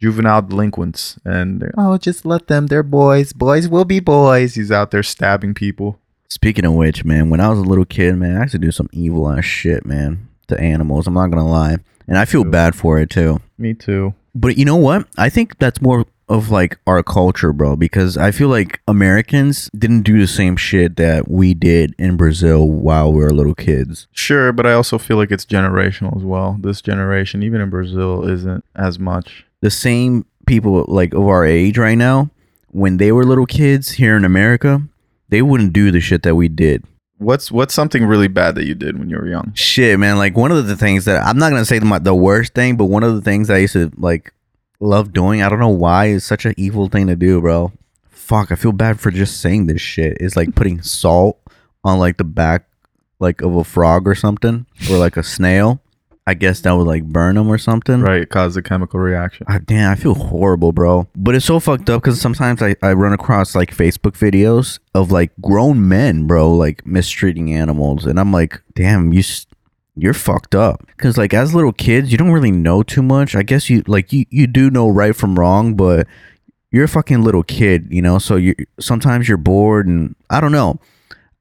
[0.00, 2.66] juvenile delinquents and oh, just let them.
[2.66, 3.32] They're boys.
[3.32, 4.56] Boys will be boys.
[4.56, 6.00] He's out there stabbing people.
[6.28, 8.72] Speaking of which, man, when I was a little kid, man, I used to do
[8.72, 11.06] some evil ass shit, man, to animals.
[11.06, 11.76] I'm not gonna lie,
[12.08, 13.40] and I feel bad for it too.
[13.58, 14.14] Me too.
[14.34, 15.06] But you know what?
[15.16, 20.02] I think that's more of like our culture, bro, because I feel like Americans didn't
[20.02, 24.06] do the same shit that we did in Brazil while we were little kids.
[24.12, 26.56] Sure, but I also feel like it's generational as well.
[26.60, 29.44] This generation, even in Brazil, isn't as much.
[29.60, 32.30] The same people like of our age right now,
[32.68, 34.82] when they were little kids here in America,
[35.28, 36.84] they wouldn't do the shit that we did.
[37.18, 39.52] What's what's something really bad that you did when you were young?
[39.54, 40.16] Shit, man.
[40.16, 42.86] Like one of the things that I'm not gonna say the, the worst thing, but
[42.86, 44.32] one of the things I used to like
[44.80, 45.42] love doing.
[45.42, 47.72] I don't know why it's such an evil thing to do, bro.
[48.08, 50.16] Fuck, I feel bad for just saying this shit.
[50.20, 51.38] It's like putting salt
[51.84, 52.66] on like the back
[53.18, 55.80] like of a frog or something, or like a snail.
[56.26, 58.02] I guess that would like burn them or something.
[58.02, 59.46] Right, cause a chemical reaction.
[59.48, 61.08] I, damn, I feel horrible, bro.
[61.16, 65.10] But it's so fucked up because sometimes I, I run across like Facebook videos of
[65.10, 69.46] like grown men, bro, like mistreating animals, and I'm like, damn, you s-
[70.00, 70.86] you're fucked up.
[70.88, 73.34] Because like as little kids, you don't really know too much.
[73.34, 76.06] I guess you like you you do know right from wrong, but
[76.70, 78.18] you're a fucking little kid, you know.
[78.18, 80.80] So you sometimes you're bored, and I don't know.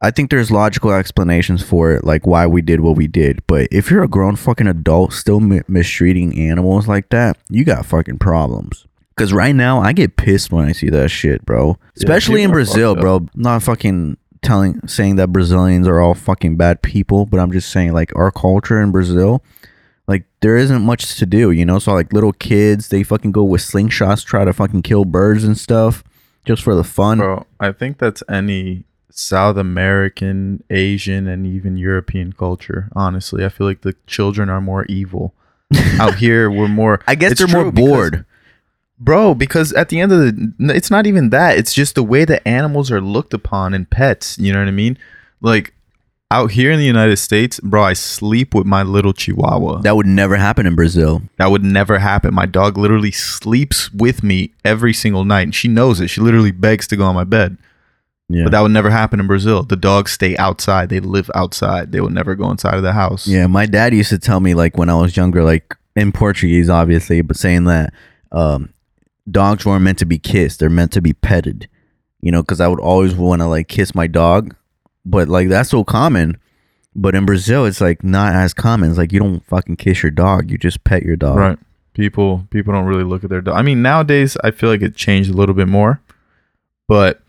[0.01, 3.41] I think there's logical explanations for it, like why we did what we did.
[3.47, 7.85] But if you're a grown fucking adult still mi- mistreating animals like that, you got
[7.85, 8.85] fucking problems.
[9.15, 11.77] Because right now, I get pissed when I see that shit, bro.
[11.97, 13.27] Especially in Brazil, bro.
[13.35, 17.93] Not fucking telling saying that Brazilians are all fucking bad people, but I'm just saying
[17.93, 19.43] like our culture in Brazil,
[20.07, 21.79] like there isn't much to do, you know.
[21.79, 25.57] So like little kids, they fucking go with slingshots, try to fucking kill birds and
[25.57, 26.03] stuff,
[26.45, 27.19] just for the fun.
[27.19, 32.89] Bro, I think that's any South American, Asian, and even European culture.
[32.95, 35.33] Honestly, I feel like the children are more evil.
[35.99, 37.01] Out here, we're more.
[37.07, 38.25] I guess they're more bored.
[38.99, 39.33] Bro.
[39.33, 41.57] Because at the end of the, it's not even that.
[41.57, 44.37] It's just the way that animals are looked upon in pets.
[44.37, 44.97] You know what I mean?
[45.41, 45.73] Like
[46.31, 49.81] out here in the United States, bro, I sleep with my little Chihuahua.
[49.81, 51.23] That would never happen in Brazil.
[51.37, 52.33] That would never happen.
[52.33, 55.43] My dog literally sleeps with me every single night.
[55.43, 56.09] And she knows it.
[56.09, 57.57] She literally begs to go on my bed.
[58.31, 58.43] Yeah.
[58.43, 59.63] But that would never happen in Brazil.
[59.63, 60.89] The dogs stay outside.
[60.89, 61.91] They live outside.
[61.91, 63.27] They would never go inside of the house.
[63.27, 66.69] Yeah, my dad used to tell me like when I was younger, like in Portuguese,
[66.69, 67.91] obviously, but saying that
[68.31, 68.71] um,
[69.31, 71.67] dogs weren't meant to be kissed; they're meant to be petted.
[72.21, 74.55] You know, because I would always want to like kiss my dog,
[75.05, 76.37] but like that's so common.
[76.95, 78.89] But in Brazil, it's like not as common.
[78.89, 81.37] It's like you don't fucking kiss your dog; you just pet your dog.
[81.37, 81.59] Right.
[81.93, 83.55] People people don't really look at their dog.
[83.55, 86.01] I mean, nowadays I feel like it changed a little bit more.
[86.87, 87.21] But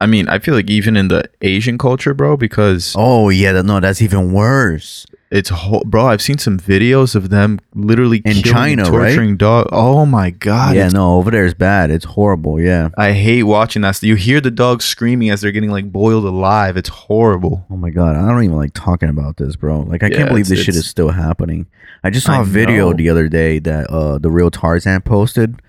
[0.00, 3.80] I mean, I feel like even in the Asian culture, bro, because Oh yeah, no,
[3.80, 5.06] that's even worse.
[5.30, 6.06] It's whole, bro.
[6.06, 9.08] I've seen some videos of them literally In China, and right?
[9.08, 9.68] torturing dog.
[9.72, 10.74] Oh my god!
[10.74, 11.90] yeah, no, over there is bad.
[11.90, 12.58] It's horrible.
[12.58, 12.88] Yeah.
[12.96, 14.02] I hate watching that.
[14.02, 16.78] You hear the dogs screaming as they're getting like boiled alive.
[16.78, 17.66] It's horrible.
[17.70, 19.80] Oh my god, I don't even like talking about this, bro.
[19.80, 21.66] Like I Yeah, can't believe this shit is still happening.
[22.02, 22.96] I just saw I a video know.
[22.96, 25.60] the other day that uh the real Tarzan posted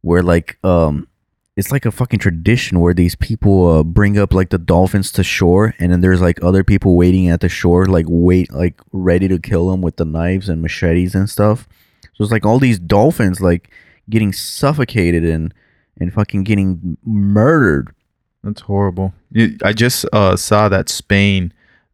[0.00, 1.08] where like um
[1.56, 5.22] it's like a fucking tradition where these people uh, bring up like the dolphins to
[5.22, 9.28] shore and then there's like other people waiting at the shore like wait like ready
[9.28, 11.68] to kill them with the knives and machetes and stuff.
[12.14, 13.70] So it's like all these dolphins like
[14.10, 15.54] getting suffocated and
[15.98, 17.94] and fucking getting murdered.
[18.42, 19.14] That's horrible.
[19.62, 21.52] I just uh, saw that Spain,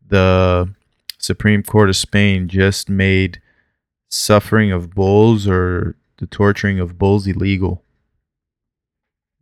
[0.09, 0.75] the
[1.19, 3.41] Supreme Court of Spain, just made
[4.09, 7.85] suffering of bulls or the torturing of bulls illegal.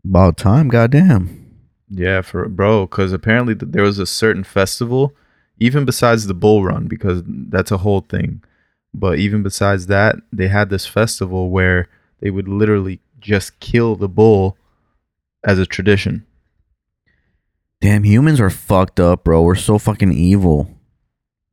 [0.05, 1.47] About time, goddamn.
[1.91, 5.15] Yeah, for bro, because apparently th- there was a certain festival,
[5.59, 8.43] even besides the bull run, because that's a whole thing.
[8.95, 11.89] But even besides that, they had this festival where
[12.21, 14.57] they would literally just kill the bull
[15.45, 16.27] as a tradition.
[17.81, 19.43] Damn, humans are fucked up, bro.
[19.43, 20.69] We're so fucking evil.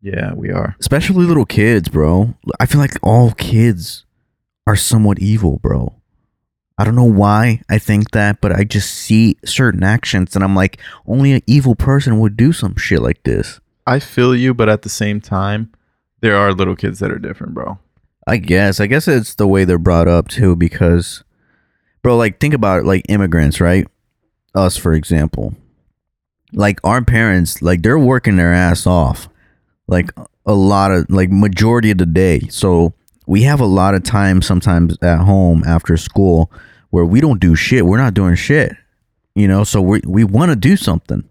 [0.02, 0.76] Yeah, we are.
[0.80, 2.36] Especially little kids, bro.
[2.60, 4.06] I feel like all kids
[4.68, 5.94] are somewhat evil, bro.
[6.78, 10.56] I don't know why I think that, but I just see certain actions and I'm
[10.56, 13.62] like, only an evil person would do some shit like this.
[13.88, 15.72] I feel you, but at the same time,
[16.22, 17.80] there are little kids that are different, bro.
[18.28, 18.80] I guess.
[18.80, 21.24] I guess it's the way they're brought up too, because,
[22.02, 23.88] bro, like, think about it, like immigrants, right?
[24.56, 25.56] Us, for example.
[26.52, 29.30] Like, our parents, like, they're working their ass off,
[29.88, 30.10] like,
[30.46, 32.48] a lot of, like, majority of the day.
[32.50, 32.94] So,
[33.28, 36.52] we have a lot of time sometimes at home after school
[36.90, 37.86] where we don't do shit.
[37.86, 38.74] We're not doing shit,
[39.36, 39.64] you know?
[39.64, 41.28] So, we, we want to do something.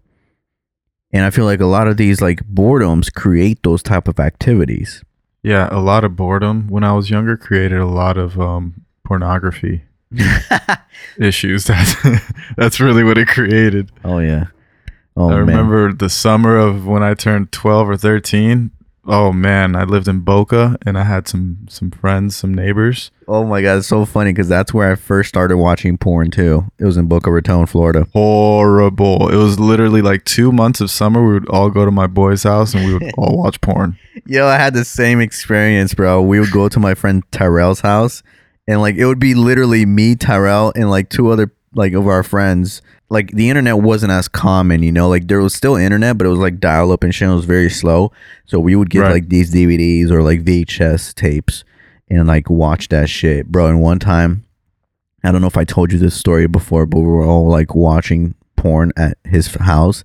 [1.11, 5.03] And I feel like a lot of these, like, boredoms create those type of activities.
[5.43, 9.83] Yeah, a lot of boredom when I was younger created a lot of um, pornography
[11.19, 11.63] issues.
[11.67, 11.95] That's
[12.57, 13.91] that's really what it created.
[14.03, 14.45] Oh yeah.
[15.15, 15.45] Oh I man.
[15.45, 18.71] remember the summer of when I turned 12 or 13.
[19.07, 23.11] Oh man, I lived in Boca and I had some some friends, some neighbors.
[23.27, 26.65] Oh my god, it's so funny because that's where I first started watching porn too.
[26.79, 28.07] It was in Boca Raton, Florida.
[28.13, 29.29] Horrible.
[29.29, 32.43] It was literally like 2 months of summer we would all go to my boy's
[32.43, 33.97] house and we would all watch porn.
[34.25, 36.21] Yo, I had the same experience, bro.
[36.21, 38.23] We would go to my friend Tyrell's house,
[38.67, 42.23] and like it would be literally me, Tyrell, and like two other like of our
[42.23, 42.81] friends.
[43.09, 45.07] Like the internet wasn't as common, you know.
[45.07, 47.29] Like there was still internet, but it was like dial up and shit.
[47.29, 48.11] It was very slow.
[48.45, 49.11] So we would get Right.
[49.13, 51.63] like these DVDs or like VHS tapes
[52.09, 53.67] and like watch that shit, bro.
[53.67, 54.43] And one time,
[55.23, 57.75] I don't know if I told you this story before, but we were all like
[57.75, 60.03] watching porn at his house,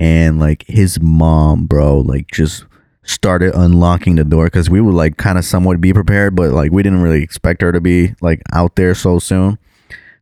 [0.00, 2.64] and like his mom, bro, like just
[3.02, 6.70] started unlocking the door because we would like kind of somewhat be prepared, but like
[6.70, 9.58] we didn't really expect her to be like out there so soon.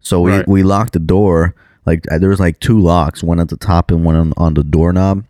[0.00, 0.48] So we, Right.
[0.48, 1.54] we locked the door.
[1.86, 4.54] Like uh, there was like two locks, one at the top and one on, on
[4.54, 5.24] the doorknob.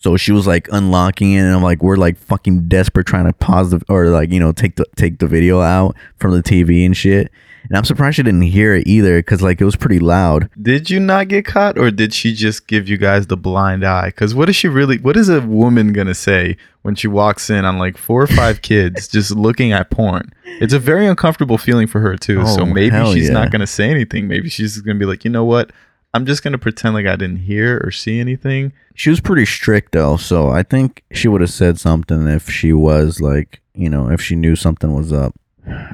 [0.00, 3.32] So she was like unlocking it, and I'm like, we're like fucking desperate trying to
[3.32, 6.84] pause the or like you know take the take the video out from the TV
[6.86, 7.30] and shit.
[7.68, 10.48] And I'm surprised she didn't hear it either because like it was pretty loud.
[10.62, 14.10] Did you not get caught or did she just give you guys the blind eye?
[14.12, 17.66] Cuz what is she really what is a woman to say when she walks in
[17.66, 20.30] on like four or five kids just looking at porn?
[20.60, 22.46] It's a very uncomfortable feeling for her too.
[22.46, 23.34] so Oh, maybe she's yeah.
[23.34, 24.28] not to say anything.
[24.28, 25.70] Maybe she's to be like, "You know what?
[26.14, 29.46] I'm just going to pretend like I didn't hear or see anything." She was pretty
[29.46, 33.88] strict though, so I think she would have said something if she was like, you
[33.88, 35.34] know, if she knew something was up.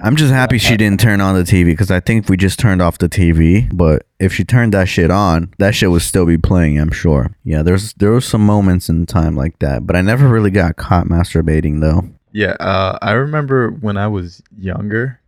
[0.03, 2.81] I'm just happy she didn't turn on the TV because I think we just turned
[2.81, 3.69] off the TV.
[3.77, 6.79] But if she turned that shit on, that shit would still be playing.
[6.79, 7.37] I'm sure.
[7.45, 10.77] Yeah, there's there was some moments in time like that, but I never really got
[10.77, 12.09] caught masturbating though.
[12.33, 15.21] Yeah, uh, I remember when I was younger,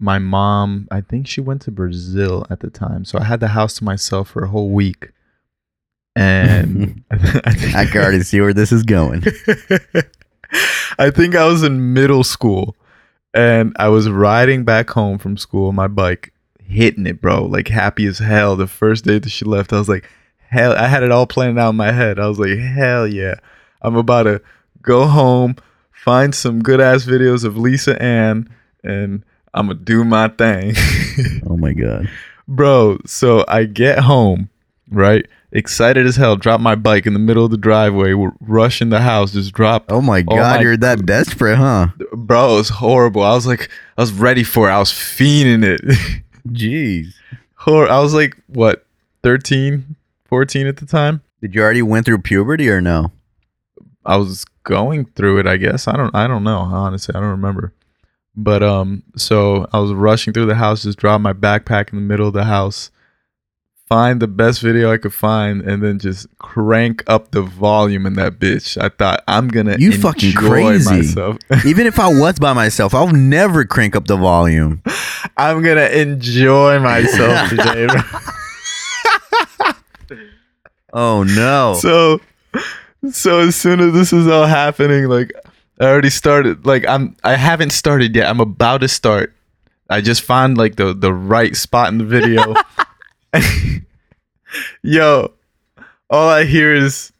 [0.00, 3.04] my mom, I think she went to Brazil at the time.
[3.04, 5.12] So I had the house to myself for a whole week.
[6.16, 7.16] And I,
[7.52, 9.22] think, I can already see where this is going.
[10.98, 12.74] I think I was in middle school
[13.34, 17.68] and I was riding back home from school on my bike, hitting it, bro, like
[17.68, 18.56] happy as hell.
[18.56, 20.08] The first day that she left, I was like,
[20.48, 22.18] hell, I had it all planned out in my head.
[22.18, 23.34] I was like, hell yeah.
[23.82, 24.42] I'm about to
[24.82, 25.56] go home,
[25.92, 28.48] find some good ass videos of Lisa Ann,
[28.82, 29.24] and
[29.54, 30.74] I'm gonna do my thing.
[31.46, 32.08] Oh my god.
[32.48, 34.48] bro, so I get home,
[34.90, 35.26] right?
[35.52, 39.00] Excited as hell, drop my bike in the middle of the driveway, rush in the
[39.00, 41.88] house, just drop Oh my god, my- you're that desperate, huh?
[42.14, 43.22] bro, it was horrible.
[43.22, 44.72] I was like, I was ready for it.
[44.72, 45.80] I was fiending it.
[46.48, 47.12] Jeez.
[47.56, 48.86] Hor- I was like, what,
[49.24, 49.96] 13,
[50.26, 51.20] 14 at the time?
[51.42, 53.10] Did you already went through puberty or no?
[54.06, 55.86] I was going through it, I guess.
[55.88, 56.58] I don't I don't know.
[56.58, 57.72] Honestly, I don't remember.
[58.36, 62.02] But um so I was rushing through the house, just drop my backpack in the
[62.04, 62.90] middle of the house,
[63.88, 68.14] find the best video I could find, and then just crank up the volume in
[68.14, 68.80] that bitch.
[68.80, 70.88] I thought I'm gonna You fucking crazy.
[70.90, 71.38] myself.
[71.66, 74.82] Even if I was by myself, I'll never crank up the volume.
[75.36, 77.88] I'm gonna enjoy myself today.
[80.92, 81.74] Oh no.
[81.80, 82.20] so
[83.10, 85.32] so as soon as this is all happening like
[85.80, 89.34] i already started like i'm i haven't started yet i'm about to start
[89.88, 92.54] i just found like the the right spot in the video
[94.82, 95.32] yo
[96.08, 97.12] all i hear is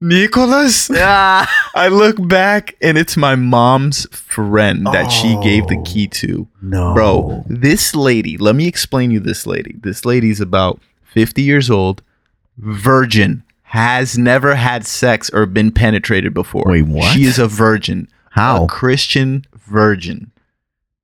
[0.00, 1.46] nicholas Yeah.
[1.74, 6.94] i look back and it's my mom's friend that she gave the key to no.
[6.94, 9.74] Bro, this lady, let me explain you this lady.
[9.80, 12.02] This lady's about 50 years old,
[12.56, 13.42] virgin,
[13.72, 16.64] has never had sex or been penetrated before.
[16.66, 17.10] Wait, what?
[17.10, 18.06] She is a virgin.
[18.32, 18.64] How?
[18.64, 20.30] A Christian virgin.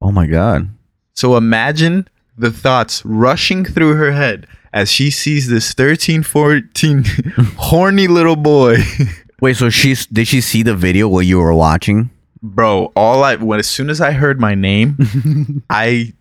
[0.02, 0.68] Oh my god.
[1.14, 2.06] So imagine
[2.36, 7.04] the thoughts rushing through her head as she sees this 13, 14
[7.56, 8.76] horny little boy.
[9.40, 12.10] Wait, so she's did she see the video while you were watching?
[12.42, 16.12] Bro, all I when as soon as I heard my name, I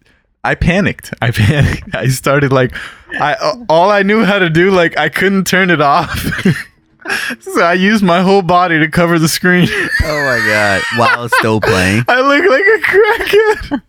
[0.47, 1.13] I panicked.
[1.21, 1.93] I panicked.
[1.93, 2.73] I started like
[3.19, 3.35] I
[3.67, 6.17] all I knew how to do like I couldn't turn it off.
[7.41, 9.67] so I used my whole body to cover the screen.
[9.69, 10.81] Oh my god.
[10.95, 12.05] While it's still playing.
[12.07, 13.81] I look like a crackhead.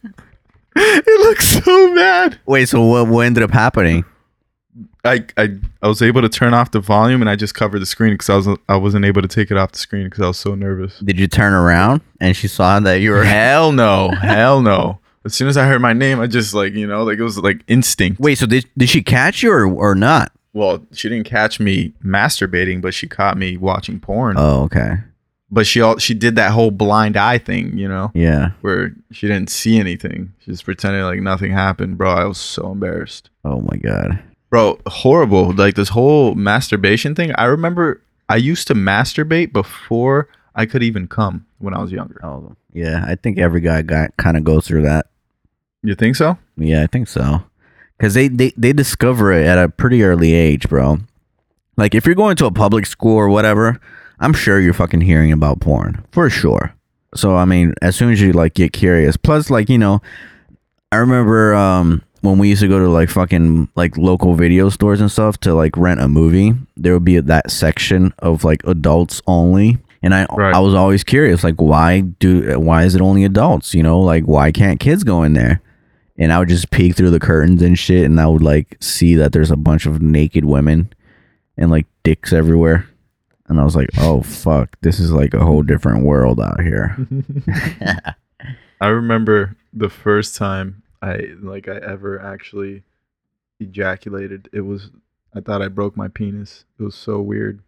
[0.76, 2.40] it looks so bad.
[2.44, 4.04] Wait, so what what ended up happening?
[5.04, 5.50] I, I
[5.80, 8.30] I was able to turn off the volume and I just covered the screen because
[8.30, 10.56] I was I wasn't able to take it off the screen because I was so
[10.56, 10.98] nervous.
[10.98, 14.98] Did you turn around and she saw that you were Hell no, hell no.
[15.28, 17.38] As soon as I heard my name, I just like you know like it was
[17.38, 18.18] like instinct.
[18.20, 20.32] Wait, so did did she catch you or, or not?
[20.54, 24.36] Well, she didn't catch me masturbating, but she caught me watching porn.
[24.38, 24.96] Oh, okay.
[25.50, 28.50] but she all she did that whole blind eye thing, you know, Yeah.
[28.62, 30.32] where she didn't see anything.
[30.40, 32.10] She just pretended like nothing happened, bro.
[32.10, 34.18] I was so embarrassed, Oh my god.
[34.50, 34.78] bro.
[34.86, 35.52] Horrible.
[35.52, 37.32] Like this whole masturbation thing.
[37.36, 42.20] I remember I used to masturbate before I could even come when I was younger.
[42.24, 43.04] Oh, yeah.
[43.06, 45.06] I think every guy got kind of goes through that.
[45.82, 46.38] You think so?
[46.56, 47.44] Yeah, I think so.
[48.00, 50.98] Cause they, they they discover it at a pretty early age, bro.
[51.76, 53.80] Like if you're going to a public school or whatever,
[54.20, 56.74] I'm sure you're fucking hearing about porn for sure.
[57.14, 60.00] So I mean, as soon as you like get curious, plus like you know,
[60.92, 65.00] I remember um when we used to go to like fucking like local video stores
[65.00, 69.22] and stuff to like rent a movie, there would be that section of like adults
[69.26, 69.78] only.
[70.02, 70.54] And I Right.
[70.54, 73.74] I was always curious, like why do why is it only adults?
[73.74, 75.60] You know, like why can't kids go in there?
[76.18, 79.14] And I would just peek through the curtains and shit, and I would like see
[79.14, 80.92] that there's a bunch of naked women
[81.56, 82.88] and like dicks everywhere.
[83.46, 86.96] And I was like, oh fuck, this is like a whole different world out here.
[88.80, 92.82] I remember the first time I like I ever actually
[93.60, 94.48] ejaculated.
[94.52, 94.90] It was
[95.34, 96.64] I thought I broke my penis.
[96.78, 97.60] It was so weird.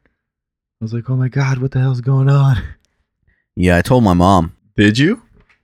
[0.80, 2.62] I was like, "Oh my god, what the hell's going on?"
[3.54, 4.56] Yeah, I told my mom.
[4.76, 5.22] Did you?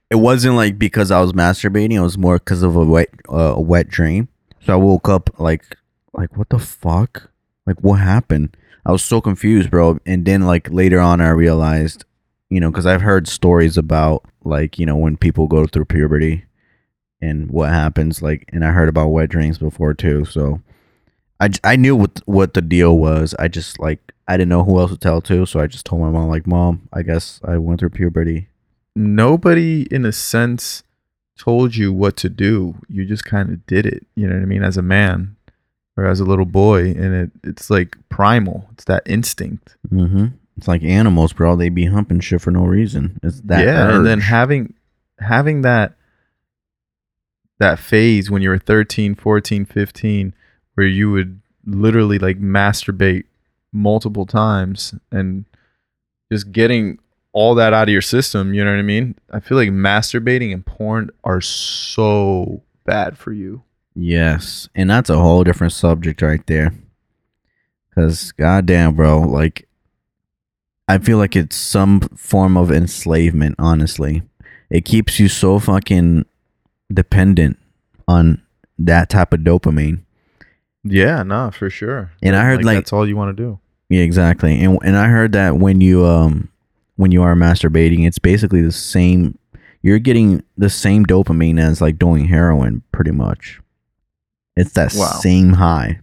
[0.09, 1.93] It wasn't like because I was masturbating.
[1.93, 4.29] It was more because of a wet, uh, a wet dream.
[4.61, 5.77] So I woke up like,
[6.13, 7.29] like what the fuck?
[7.65, 8.55] Like what happened?
[8.85, 9.99] I was so confused, bro.
[10.05, 12.05] And then like later on, I realized,
[12.49, 16.45] you know, because I've heard stories about like you know when people go through puberty
[17.21, 18.21] and what happens.
[18.21, 20.23] Like, and I heard about wet dreams before too.
[20.23, 20.61] So
[21.39, 23.35] I I knew what what the deal was.
[23.37, 26.01] I just like I didn't know who else to tell to, so I just told
[26.01, 28.49] my mom like, mom, I guess I went through puberty.
[28.97, 30.83] Nobody in a sense
[31.37, 32.75] told you what to do.
[32.89, 35.35] You just kind of did it, you know what I mean, as a man
[35.95, 38.67] or as a little boy and it it's like primal.
[38.73, 39.75] It's that instinct.
[39.89, 40.27] Mm-hmm.
[40.57, 41.55] It's like animals, bro.
[41.55, 43.19] They be humping shit for no reason.
[43.21, 43.63] It's that.
[43.63, 44.73] yeah, and then having
[45.19, 45.93] having that
[47.59, 50.33] that phase when you were 13, 14, 15
[50.75, 53.25] where you would literally like masturbate
[53.71, 55.45] multiple times and
[56.31, 56.99] just getting
[57.37, 59.13] all that out of your system, you know what I mean?
[59.31, 63.61] I feel like masturbating and porn are so bad for you.
[63.93, 66.73] yes, and that's a whole different subject right there.
[67.93, 69.67] Cause goddamn, bro, like
[70.87, 73.55] I feel like it's some form of enslavement.
[73.59, 74.23] Honestly,
[74.69, 76.25] it keeps you so fucking
[76.93, 77.57] dependent
[78.07, 78.41] on
[78.79, 80.01] that type of dopamine.
[80.83, 82.11] Yeah, nah, for sure.
[82.23, 83.59] And I heard, like- that's all you want to do.
[83.89, 84.59] Yeah, exactly.
[84.63, 86.49] And and I heard that when you um
[86.97, 89.37] when you are masturbating, it's basically the same.
[89.81, 93.61] You're getting the same dopamine as like doing heroin, pretty much.
[94.55, 95.19] It's that Wow.
[95.21, 95.99] same high.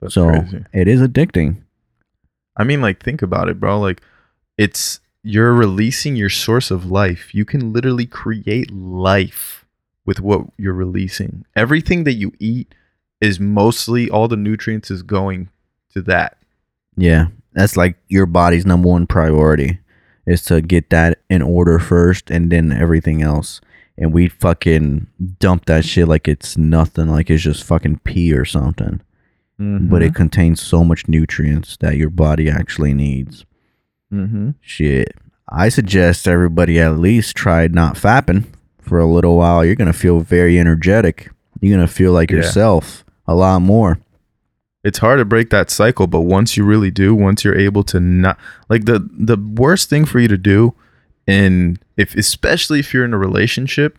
[0.00, 0.64] That's so crazy.
[0.72, 1.62] it is addicting.
[2.56, 3.80] I mean, like, think about it, bro.
[3.80, 4.02] Like,
[4.58, 7.34] it's you're releasing your source of life.
[7.34, 9.64] You can literally create life
[10.04, 11.44] with what you're releasing.
[11.56, 12.74] Everything that you eat
[13.20, 15.48] is mostly all the nutrients is going
[15.94, 16.36] to that.
[16.96, 19.78] Yeah, that's like your body's number one priority
[20.26, 23.60] is to get that in order first, and then everything else.
[23.98, 25.06] And we fucking
[25.38, 29.00] dump that shit like it's nothing, like it's just fucking pee or something.
[29.58, 33.44] But it contains so much nutrients that your body actually needs.
[34.12, 34.50] mm-hmm.
[34.60, 35.14] Shit.
[35.48, 38.46] I suggest everybody at least try not fapping
[38.80, 39.64] for a little while.
[39.64, 41.30] You're gonna feel very energetic.
[41.60, 42.38] You're gonna feel like Yeah.
[42.38, 43.98] yourself a lot more.
[44.84, 48.00] It's hard to break that cycle but once you really do once you're able to
[48.00, 50.74] not like the the worst thing for you to do
[51.26, 53.98] and if especially if you're in a relationship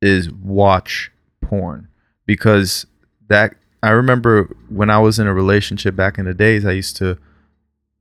[0.00, 1.10] is watch
[1.40, 1.88] porn.
[2.26, 2.86] Because
[3.28, 6.96] that I remember when I was in a relationship back in the days I used
[6.98, 7.18] to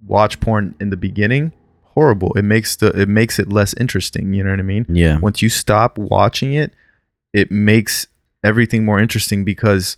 [0.05, 1.51] watch porn in the beginning.
[1.81, 2.33] Horrible.
[2.33, 4.85] It makes the it makes it less interesting you know what I mean?
[4.89, 5.19] Yeah.
[5.19, 6.73] once you stop watching it,
[7.33, 8.07] it makes
[8.43, 9.97] everything more interesting because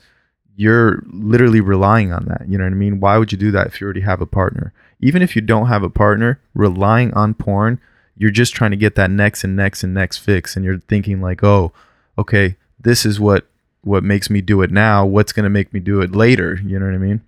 [0.55, 2.47] you're literally relying on that.
[2.47, 2.99] You know what I mean?
[2.99, 4.73] Why would you do that if you already have a partner?
[5.01, 7.79] Even if you don't have a partner, relying on porn,
[8.17, 11.19] you're just trying to get that next and next and next fix and you're thinking
[11.21, 11.73] like, "Oh,
[12.17, 13.47] okay, this is what
[13.81, 15.05] what makes me do it now.
[15.05, 17.21] What's going to make me do it later?" You know what I mean?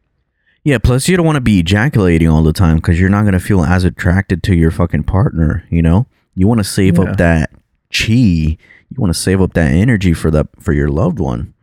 [0.64, 3.34] Yeah, plus you don't want to be ejaculating all the time because you're not going
[3.34, 6.08] to feel as attracted to your fucking partner, you know?
[6.36, 7.04] You want to save Yeah.
[7.06, 7.52] up that
[7.94, 8.14] chi.
[8.14, 8.58] You
[8.98, 11.54] want to save up that energy for the for your loved one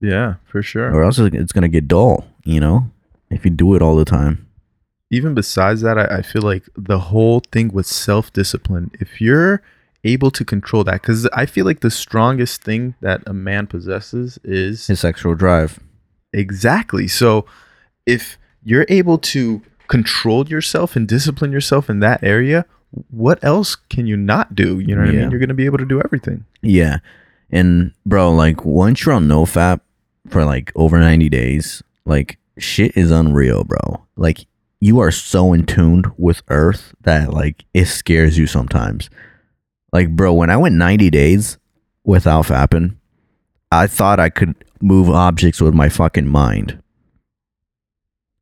[0.00, 0.92] Yeah, for sure.
[0.94, 2.90] or else it's going to get dull, you know?
[3.30, 4.46] If you do it all the time.
[5.10, 9.62] even besides that, I, I feel like the whole thing with self discipline, if you're
[10.02, 14.38] able to control that, because I feel like the strongest thing that a man possesses
[14.42, 15.78] is His sexual drive.
[16.32, 17.06] exactly.
[17.06, 17.44] So
[18.06, 22.64] if you're able to control yourself and discipline yourself in that area,
[23.10, 24.80] what else can you not do?
[24.80, 25.30] You know what I mean?
[25.30, 26.44] You're going to be able to do everything.
[26.62, 26.98] Yeah.
[27.50, 29.80] And bro, like once you're on no NoFap
[30.30, 34.06] for like over 90 days, like shit is unreal, bro.
[34.16, 34.46] Like
[34.80, 39.10] you are so in tuned with Earth that like it scares you sometimes.
[39.92, 41.58] Like, bro, when I went 90 days
[42.04, 42.96] without fapping,
[43.72, 46.80] I thought I could move objects with my fucking mind.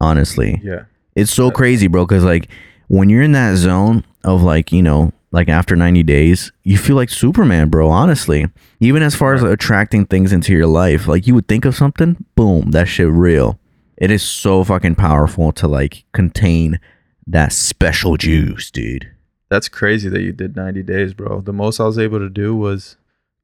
[0.00, 0.84] Honestly Yeah.
[1.16, 2.06] it's so crazy, bro.
[2.06, 2.48] Because like
[2.88, 6.96] when you're in that zone of like you know like after 90 days, you feel
[6.96, 7.88] like Superman, bro.
[7.88, 8.46] Honestly,
[8.80, 12.24] even as far as attracting things into your life, like you would think of something,
[12.34, 13.58] boom, that shit real.
[13.96, 16.80] It is so fucking powerful to like contain
[17.26, 19.10] that special juice, dude.
[19.50, 21.40] That's crazy that you did 90 days, bro.
[21.40, 22.96] The most I was able to do was,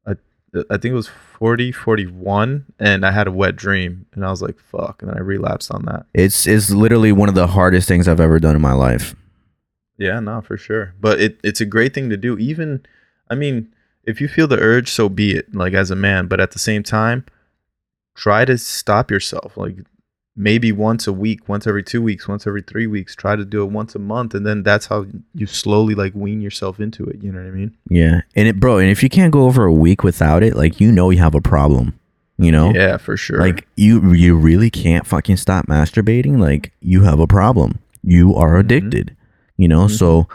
[0.07, 0.13] I,
[0.69, 4.41] I think it was 40, 41, and I had a wet dream, and I was
[4.41, 6.05] like, fuck, and then I relapsed on that.
[6.13, 9.15] It's it's literally one of the hardest things I've ever done in my life.
[9.97, 10.93] Yeah, no, for sure.
[10.99, 12.37] But it, it's a great thing to do.
[12.37, 12.85] Even,
[13.29, 13.73] I mean,
[14.03, 16.27] if you feel the urge, so be it, like as a man.
[16.27, 17.25] But at the same time,
[18.15, 19.57] try to stop yourself.
[19.57, 19.77] Like
[20.35, 23.15] maybe once a week, once every two weeks, once every three weeks.
[23.15, 24.33] Try to do it once a month.
[24.33, 27.23] And then that's how you slowly like wean yourself into it.
[27.23, 27.77] You know what I mean?
[27.89, 28.77] Yeah, and it, bro.
[28.77, 31.35] And if you can't go over a week without it, like you know you have
[31.35, 31.99] a problem.
[32.37, 33.39] You know, Yeah, for sure.
[33.39, 36.37] Like you you really can't fucking stop masturbating.
[36.37, 37.79] Like you have a problem.
[38.03, 38.59] You are mm-hmm.
[38.59, 39.15] addicted.
[39.57, 40.27] You know, so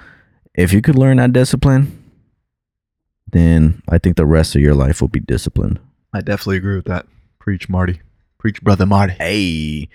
[0.54, 2.02] if you could learn that discipline,
[3.30, 5.78] then I think the rest of your life will be disciplined.
[6.12, 7.06] I definitely agree with that.
[7.38, 8.00] Preach, Marty.
[8.38, 9.12] Preach, brother Marty.
[9.14, 9.88] Hey,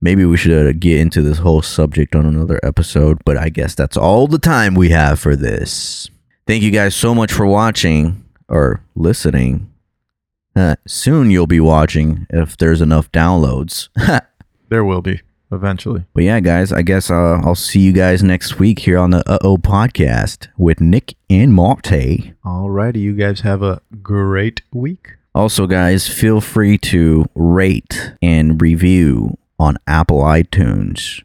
[0.00, 3.74] maybe we should uh, get into this whole subject on another episode, but I guess
[3.74, 6.10] that's all the time we have for this.
[6.46, 9.72] Thank you guys so much for watching or listening.
[10.54, 13.88] Uh, soon you'll be watching if there's enough downloads.
[14.68, 15.20] There will be
[15.52, 16.04] eventually.
[16.14, 19.22] But yeah, guys, I guess uh, I'll see you guys next week here on the
[19.30, 22.34] Uh Oh podcast with Nick and Marty.
[22.44, 25.12] Alrighty, you guys have a great week.
[25.34, 31.22] Also, guys, feel free to rate and review on Apple iTunes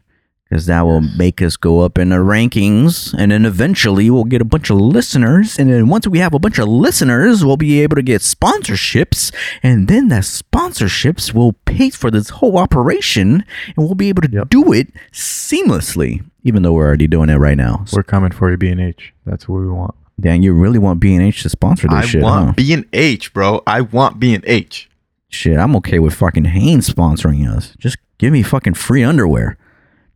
[0.48, 3.14] because that will make us go up in the rankings.
[3.18, 5.58] And then eventually we'll get a bunch of listeners.
[5.58, 9.32] And then once we have a bunch of listeners, we'll be able to get sponsorships.
[9.62, 13.44] And then that sponsorships will pay for this whole operation.
[13.66, 17.56] And we'll be able to do it seamlessly, even though we're already doing it right
[17.56, 17.84] now.
[17.86, 19.12] So, We're coming for you, B and H.
[19.26, 19.94] That's what we want.
[20.20, 22.52] Dan, you really want B&H to sponsor this I shit, want huh?
[22.56, 23.62] B and H, bro.
[23.68, 24.90] I want B and H.
[25.28, 27.74] Shit, I'm okay with fucking Hanes sponsoring us.
[27.78, 29.56] Just give me fucking free underwear.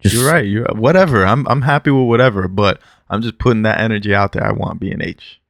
[0.02, 0.44] Just You're right.
[0.44, 1.24] You're whatever.
[1.24, 4.44] I'm I'm happy with whatever, but I'm just putting that energy out there.
[4.44, 5.40] I want B and H.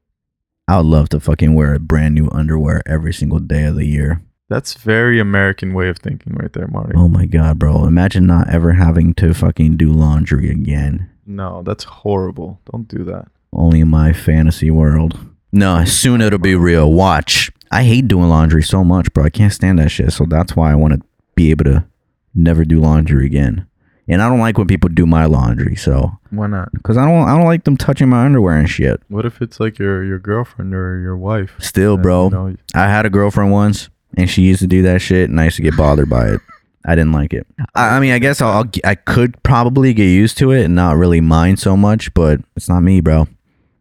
[0.69, 3.87] I would love to fucking wear a brand new underwear every single day of the
[3.87, 4.23] year.
[4.49, 6.93] That's very American way of thinking, right there, Marty.
[6.95, 7.87] Oh my god, bro!
[7.87, 11.11] Imagine not ever having to fucking do laundry again.
[11.25, 12.61] No, that's horrible.
[12.71, 13.29] Don't do that.
[13.53, 15.19] Only in my fantasy world.
[15.53, 16.93] No, soon it'll be real.
[16.93, 17.51] Watch.
[17.71, 19.25] I hate doing laundry so much, bro.
[19.25, 20.13] I can't stand that shit.
[20.13, 21.01] So that's why I want to
[21.35, 21.87] be able to
[22.35, 23.67] never do laundry again.
[24.09, 26.73] And I don't like when people do my laundry, so Why not?
[26.73, 29.01] because I don't I don't like them touching my underwear and shit.
[29.09, 31.55] What if it's like your your girlfriend or your wife?
[31.61, 35.31] Still, bro, know, I had a girlfriend once, and she used to do that shit,
[35.31, 36.41] and I used to get bothered by it.
[36.85, 37.47] I didn't like it.
[37.77, 40.75] I, I mean, I guess I'll, I'll I could probably get used to it and
[40.75, 43.29] not really mind so much, but it's not me, bro.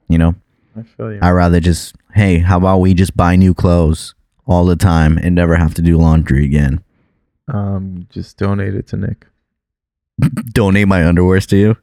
[0.07, 0.35] You know,
[0.77, 1.19] I feel you.
[1.21, 4.13] I rather just hey, how about we just buy new clothes
[4.45, 6.83] all the time and never have to do laundry again?
[7.47, 9.25] um, just donate it to Nick.
[10.53, 11.77] Donate my underwears to you.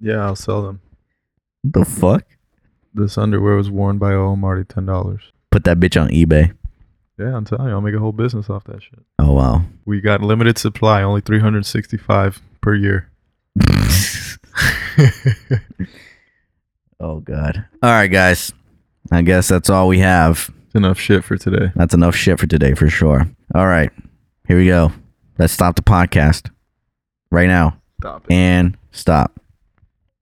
[0.00, 0.80] Yeah, I'll sell them.
[1.64, 2.24] the fuck?
[2.94, 5.22] This underwear was worn by O Marty ten dollars.
[5.50, 6.54] Put that bitch on eBay.
[7.18, 8.98] Yeah, I'm telling you, I'll make a whole business off that shit.
[9.18, 9.62] Oh wow.
[9.84, 13.10] We got limited supply, only 365 per year.
[17.00, 17.64] Oh god.
[17.82, 18.52] All right, guys.
[19.10, 20.50] I guess that's all we have.
[20.74, 21.72] Enough shit for today.
[21.74, 23.28] That's enough shit for today for sure.
[23.54, 23.90] All right.
[24.46, 24.92] Here we go.
[25.36, 26.48] Let's stop the podcast
[27.32, 28.32] right now Stop it.
[28.32, 29.40] and stop.